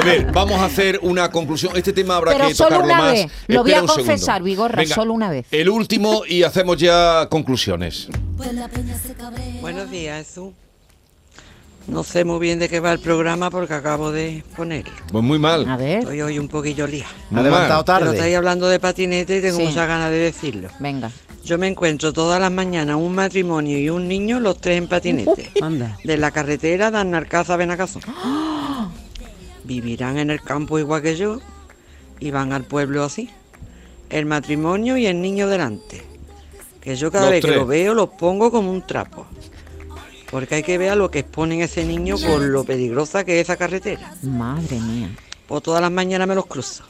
ver, 0.05 0.33
vamos 0.33 0.59
a 0.61 0.65
hacer 0.65 0.99
una 1.03 1.31
conclusión. 1.31 1.77
Este 1.77 1.93
tema 1.93 2.17
habrá 2.17 2.33
Pero 2.33 2.49
que 2.49 2.55
solo 2.55 2.71
tocarlo 2.71 2.93
una 2.95 3.03
más. 3.03 3.13
vez. 3.13 3.27
Lo 3.47 3.63
voy 3.63 3.73
a 3.73 3.83
confesar, 3.83 4.43
Vigorra, 4.43 4.77
Venga, 4.83 4.95
solo 4.95 5.13
una 5.13 5.31
vez. 5.31 5.47
El 5.51 5.69
último 5.69 6.23
y 6.27 6.43
hacemos 6.43 6.77
ya 6.79 7.29
conclusiones. 7.31 8.09
Buenos 9.61 9.91
días, 9.91 10.27
Jesús. 10.27 10.53
No 11.87 12.03
sé 12.03 12.25
muy 12.25 12.41
bien 12.41 12.59
de 12.59 12.69
qué 12.69 12.81
va 12.81 12.91
el 12.93 12.99
programa 12.99 13.49
porque 13.49 13.75
acabo 13.75 14.11
de 14.11 14.43
ponerlo. 14.57 14.93
Pues 15.13 15.23
muy 15.23 15.39
mal. 15.39 15.69
A 15.69 15.77
ver. 15.77 16.01
Estoy 16.01 16.21
hoy 16.21 16.39
un 16.41 16.49
poquillo 16.49 16.85
lía. 16.89 17.07
Muy 17.31 17.41
Ha 17.41 17.45
levantado 17.45 17.85
tarde. 17.85 18.01
Pero 18.07 18.13
estáis 18.15 18.37
hablando 18.37 18.67
de 18.69 18.81
patinete 18.81 19.39
y 19.39 19.41
tengo 19.41 19.59
Sí. 19.59 19.67
muchas 19.67 19.87
ganas 19.87 20.11
de 20.11 20.17
decirlo. 20.19 20.69
Venga. 20.81 21.13
Yo 21.47 21.59
me 21.59 21.69
encuentro 21.69 22.13
todas 22.13 22.41
las 22.41 22.51
mañanas 22.51 22.97
un 22.97 23.15
matrimonio 23.15 23.79
y 23.79 23.89
un 23.89 24.09
niño, 24.09 24.41
los 24.41 24.61
tres 24.61 24.79
en 24.79 24.89
patinete. 24.89 25.53
Anda. 25.63 25.97
De 26.03 26.17
la 26.17 26.33
carretera 26.33 26.91
de 26.91 27.05
Narcaza 27.05 27.55
a 27.55 27.57
Benacazo. 27.57 28.01
Vivirán 29.63 30.19
en 30.19 30.31
el 30.31 30.43
campo 30.43 30.77
igual 30.77 31.03
que 31.03 31.15
yo 31.15 31.39
y 32.19 32.33
van 32.33 32.53
al 32.53 32.65
pueblo 32.65 33.05
así. 33.05 33.31
El 34.11 34.27
matrimonio 34.27 34.97
y 34.97 35.07
el 35.07 35.21
niño 35.21 35.47
delante. 35.47 36.03
Que 36.81 36.97
yo 36.97 37.13
cada 37.13 37.27
Los 37.27 37.31
vez 37.31 37.45
que 37.45 37.53
lo 37.53 37.65
veo 37.65 37.95
los 37.95 38.09
pongo 38.09 38.51
como 38.51 38.69
un 38.69 38.85
trapo. 38.85 39.25
Porque 40.29 40.57
hay 40.57 40.63
que 40.65 40.79
ver 40.79 40.91
a 40.91 40.97
lo 40.97 41.13
que 41.13 41.21
exponen 41.21 41.61
ese 41.61 41.85
niño 41.85 42.17
por 42.19 42.43
lo 42.43 42.65
peligrosa 42.65 43.23
que 43.23 43.39
es 43.39 43.47
esa 43.47 43.57
carretera. 43.57 44.17
Madre 44.23 44.81
mía. 44.81 45.11
O 45.49 45.61
todas 45.61 45.81
las 45.81 45.93
mañanas 45.93 46.27
me 46.27 46.35
los 46.35 46.47
cruzo. 46.47 46.83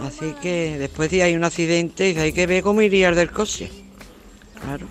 Así 0.00 0.34
que 0.42 0.76
después 0.78 1.10
si 1.10 1.20
hay 1.20 1.34
un 1.34 1.44
accidente, 1.44 2.04
dice, 2.04 2.20
hay 2.20 2.32
que 2.32 2.46
ver 2.46 2.62
cómo 2.62 2.82
iría 2.82 3.08
el 3.08 3.14
del 3.14 3.30
coche. 3.30 3.70
Claro. 4.60 4.86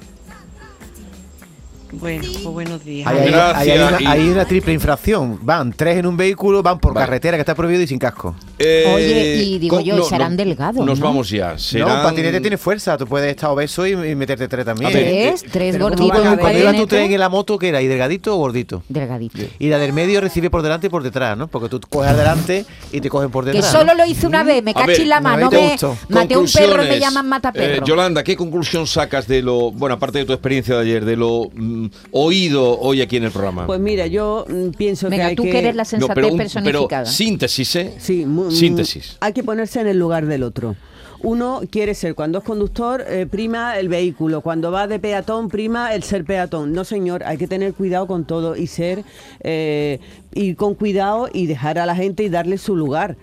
Bueno, 1.99 2.23
pues 2.33 2.43
buenos 2.45 2.83
días. 2.83 3.07
Hay, 3.07 3.17
hay- 3.19 3.33
hay- 3.33 3.69
hay 3.71 3.77
una, 3.79 4.11
hay 4.11 4.29
una 4.29 4.45
triple 4.45 4.73
infracción. 4.73 5.39
Van 5.41 5.71
tres 5.73 5.97
en 5.97 6.05
un 6.05 6.17
vehículo, 6.17 6.61
van 6.63 6.79
por 6.79 6.93
carretera 6.93 7.37
que 7.37 7.41
está 7.41 7.55
prohibido 7.55 7.81
y 7.81 7.87
sin 7.87 7.99
casco. 7.99 8.35
Oye, 8.59 9.43
y 9.43 9.59
digo 9.59 9.79
yo, 9.79 9.97
y 9.99 10.03
serán 10.03 10.35
delgados, 10.35 10.81
Eh, 10.81 10.85
Nos 10.85 10.99
¿no? 10.99 11.05
vamos 11.05 11.29
ya. 11.29 11.53
No, 11.53 11.59
Serán... 11.59 11.97
un 11.97 12.03
patinete 12.03 12.41
tiene 12.41 12.57
fuerza. 12.57 12.97
Tú 12.97 13.05
puedes 13.07 13.29
estar 13.29 13.49
obeso 13.51 13.85
y, 13.87 13.91
y 13.91 14.15
meterte 14.15 14.47
tres 14.47 14.65
también. 14.65 14.91
A 14.91 14.93
ver, 14.93 15.03
Tres, 15.03 15.45
tres 15.51 15.73
Pero 15.73 15.85
tú 15.91 16.03
gorditos 16.03 16.09
cuando- 16.09 16.29
ibas 16.29 16.37
tu 16.37 16.43
patinete. 16.43 16.87
tren 16.87 17.11
en 17.13 17.19
la 17.19 17.29
moto, 17.29 17.57
¿qué 17.59 17.69
era? 17.69 17.81
¿Y 17.81 17.87
delgadito 17.87 18.33
o 18.35 18.37
gordito? 18.37 18.83
Delgadito. 18.89 19.39
Y 19.59 19.69
la 19.69 19.77
del 19.77 19.93
medio 19.93 20.19
recibe 20.21 20.49
por 20.49 20.61
delante 20.61 20.87
y 20.87 20.89
por 20.89 21.03
detrás, 21.03 21.37
¿no? 21.37 21.47
Porque 21.47 21.69
tú 21.69 21.79
coges 21.89 22.11
adelante 22.11 22.65
y 22.91 23.01
te 23.01 23.09
cogen 23.09 23.29
por 23.29 23.45
Que 23.45 23.51
detrás. 23.51 23.71
solo 23.71 23.93
¿no? 23.93 23.95
lo 23.95 24.05
hice 24.05 24.27
una 24.27 24.43
vez, 24.43 24.63
me 24.63 24.71
en 24.75 25.09
la 25.09 25.21
mano, 25.21 25.49
me 25.51 25.75
maté 26.09 26.37
un 26.37 26.45
perro, 26.51 26.83
me 26.83 26.99
llaman 26.99 27.25
Eh, 27.25 27.29
mataperro. 27.29 27.85
Yolanda, 27.85 28.23
¿qué 28.23 28.35
conclusión 28.35 28.87
sacas 28.87 29.27
de 29.27 29.41
lo, 29.41 29.71
bueno, 29.71 29.95
aparte 29.95 30.19
de 30.19 30.25
tu 30.25 30.33
experiencia 30.33 30.75
de 30.75 30.81
ayer, 30.81 31.05
de 31.05 31.15
lo 31.15 31.49
mm, 31.53 31.82
oído 32.11 32.79
hoy 32.79 33.01
aquí 33.01 33.17
en 33.17 33.23
el 33.25 33.31
programa? 33.31 33.65
Pues 33.67 33.79
mira, 33.79 34.07
yo 34.07 34.45
mm, 34.47 34.69
pienso 34.77 35.09
Venga, 35.09 35.23
que 35.23 35.29
hay 35.31 35.35
tú 35.35 35.43
que... 35.43 35.51
que 35.51 35.59
eres 35.59 35.75
la 35.75 35.83
No, 35.83 35.89
sensatez 35.89 36.15
pero, 36.15 36.27
un- 36.29 36.37
personificada. 36.37 37.03
pero 37.03 37.05
síntesis, 37.05 37.75
¿eh? 37.75 37.93
Sí, 37.99 38.25
mu- 38.25 38.51
Síntesis. 38.51 39.17
Hay 39.19 39.33
que 39.33 39.43
ponerse 39.43 39.81
en 39.81 39.87
el 39.87 39.97
lugar 39.99 40.25
del 40.25 40.43
otro. 40.43 40.75
Uno 41.21 41.61
quiere 41.71 41.93
ser, 41.95 42.15
cuando 42.15 42.39
es 42.39 42.43
conductor, 42.43 43.05
eh, 43.07 43.25
prima 43.25 43.77
el 43.79 43.87
vehículo. 43.87 44.41
Cuando 44.41 44.71
va 44.71 44.87
de 44.87 44.99
peatón, 44.99 45.47
prima 45.47 45.93
el 45.95 46.03
ser 46.03 46.25
peatón. 46.25 46.73
No, 46.73 46.83
señor, 46.83 47.23
hay 47.23 47.37
que 47.37 47.47
tener 47.47 47.73
cuidado 47.73 48.07
con 48.07 48.25
todo 48.25 48.57
y 48.57 48.67
ser, 48.67 49.05
eh, 49.39 49.99
ir 50.33 50.57
con 50.57 50.75
cuidado 50.75 51.29
y 51.31 51.45
dejar 51.45 51.79
a 51.79 51.85
la 51.85 51.95
gente 51.95 52.23
y 52.23 52.29
darle 52.29 52.57
su 52.57 52.75
lugar. 52.75 53.15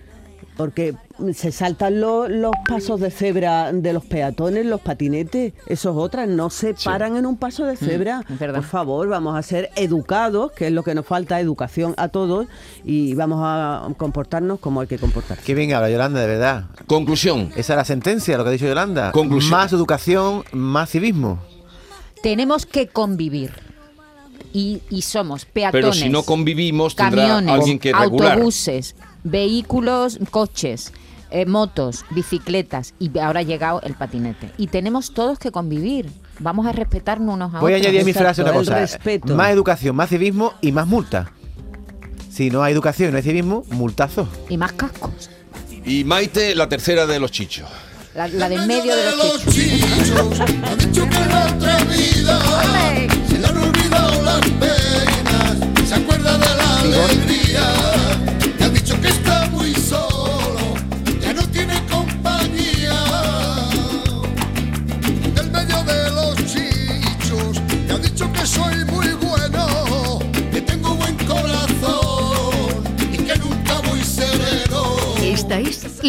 Porque 0.57 0.95
se 1.33 1.51
saltan 1.51 2.01
lo- 2.01 2.27
los 2.27 2.51
pasos 2.67 2.99
de 2.99 3.11
cebra 3.11 3.71
de 3.73 3.93
los 3.93 4.05
peatones, 4.05 4.65
los 4.65 4.81
patinetes, 4.81 5.53
esos 5.67 5.95
otras, 5.97 6.27
no 6.27 6.49
se 6.49 6.73
paran 6.83 7.17
en 7.17 7.25
un 7.25 7.37
paso 7.37 7.65
de 7.65 7.77
cebra. 7.77 8.23
es 8.29 8.39
verdad. 8.39 8.55
Por 8.59 8.65
favor, 8.67 9.07
vamos 9.07 9.35
a 9.37 9.41
ser 9.43 9.69
educados, 9.75 10.51
que 10.51 10.67
es 10.67 10.73
lo 10.73 10.83
que 10.83 10.95
nos 10.95 11.05
falta, 11.05 11.39
educación 11.39 11.93
a 11.97 12.07
todos, 12.09 12.47
y 12.83 13.13
vamos 13.15 13.39
a 13.43 13.87
comportarnos 13.97 14.59
como 14.59 14.81
hay 14.81 14.87
que 14.87 14.97
comportarse. 14.97 15.43
Qué 15.43 15.53
bien 15.53 15.73
habla 15.73 15.89
Yolanda, 15.89 16.19
de 16.21 16.27
verdad. 16.27 16.65
Conclusión. 16.87 17.49
Esa 17.55 17.73
es 17.73 17.77
la 17.77 17.85
sentencia, 17.85 18.37
lo 18.37 18.43
que 18.43 18.49
ha 18.49 18.53
dicho 18.53 18.67
Yolanda. 18.67 19.11
Conclusión. 19.11 19.51
Más 19.51 19.73
educación, 19.73 20.43
más 20.51 20.89
civismo. 20.89 21.39
Tenemos 22.23 22.65
que 22.65 22.87
convivir. 22.87 23.51
Y, 24.53 24.81
y 24.89 25.03
somos 25.03 25.45
peatones. 25.45 25.71
Pero 25.71 25.93
si 25.93 26.09
no 26.09 26.23
convivimos, 26.23 26.93
tendrá 26.95 27.25
camiones, 27.27 27.53
alguien 27.55 27.79
que 27.79 27.93
regular. 27.93 28.33
autobuses, 28.33 28.95
vehículos, 29.23 30.19
coches, 30.29 30.91
eh, 31.31 31.45
motos, 31.45 32.05
bicicletas 32.11 32.93
y 32.99 33.17
ahora 33.19 33.39
ha 33.39 33.43
llegado 33.43 33.81
el 33.81 33.93
patinete. 33.95 34.51
Y 34.57 34.67
tenemos 34.67 35.13
todos 35.13 35.39
que 35.39 35.51
convivir. 35.51 36.09
Vamos 36.39 36.65
a 36.67 36.71
respetarnos 36.71 37.33
unos 37.35 37.53
a 37.53 37.59
Voy 37.59 37.73
a 37.73 37.75
otros. 37.77 37.87
añadir 37.87 38.01
a 38.01 38.05
mi 38.05 38.13
frase 38.13 38.41
una 38.43 38.53
cosa. 38.53 38.75
respeto. 38.79 39.35
Más 39.35 39.51
educación, 39.51 39.95
más 39.95 40.09
civismo 40.09 40.53
y 40.61 40.71
más 40.71 40.87
multa. 40.87 41.31
Si 42.29 42.49
no 42.49 42.63
hay 42.63 42.73
educación 42.73 43.09
y 43.09 43.11
no 43.11 43.17
hay 43.17 43.23
civismo, 43.23 43.63
multazo. 43.71 44.27
Y 44.49 44.57
más 44.57 44.71
cascos. 44.73 45.29
Y 45.85 46.03
Maite, 46.03 46.55
la 46.55 46.69
tercera 46.69 47.05
de 47.05 47.19
los 47.19 47.31
chichos. 47.31 47.67
La, 48.15 48.27
la 48.27 48.49
de 48.49 48.55
en 48.55 48.67
medio 48.67 48.95
de 48.95 49.11
los 49.15 49.45
chichos. 49.47 50.37
Se 53.27 53.37
le 53.37 53.45
han 53.47 53.57
olvidado 53.57 54.21
las 54.23 54.41
penas, 54.49 55.87
se 55.87 55.95
acuerda 55.95 56.33
de 56.37 56.55
la 56.55 56.79
alegría. 56.79 57.80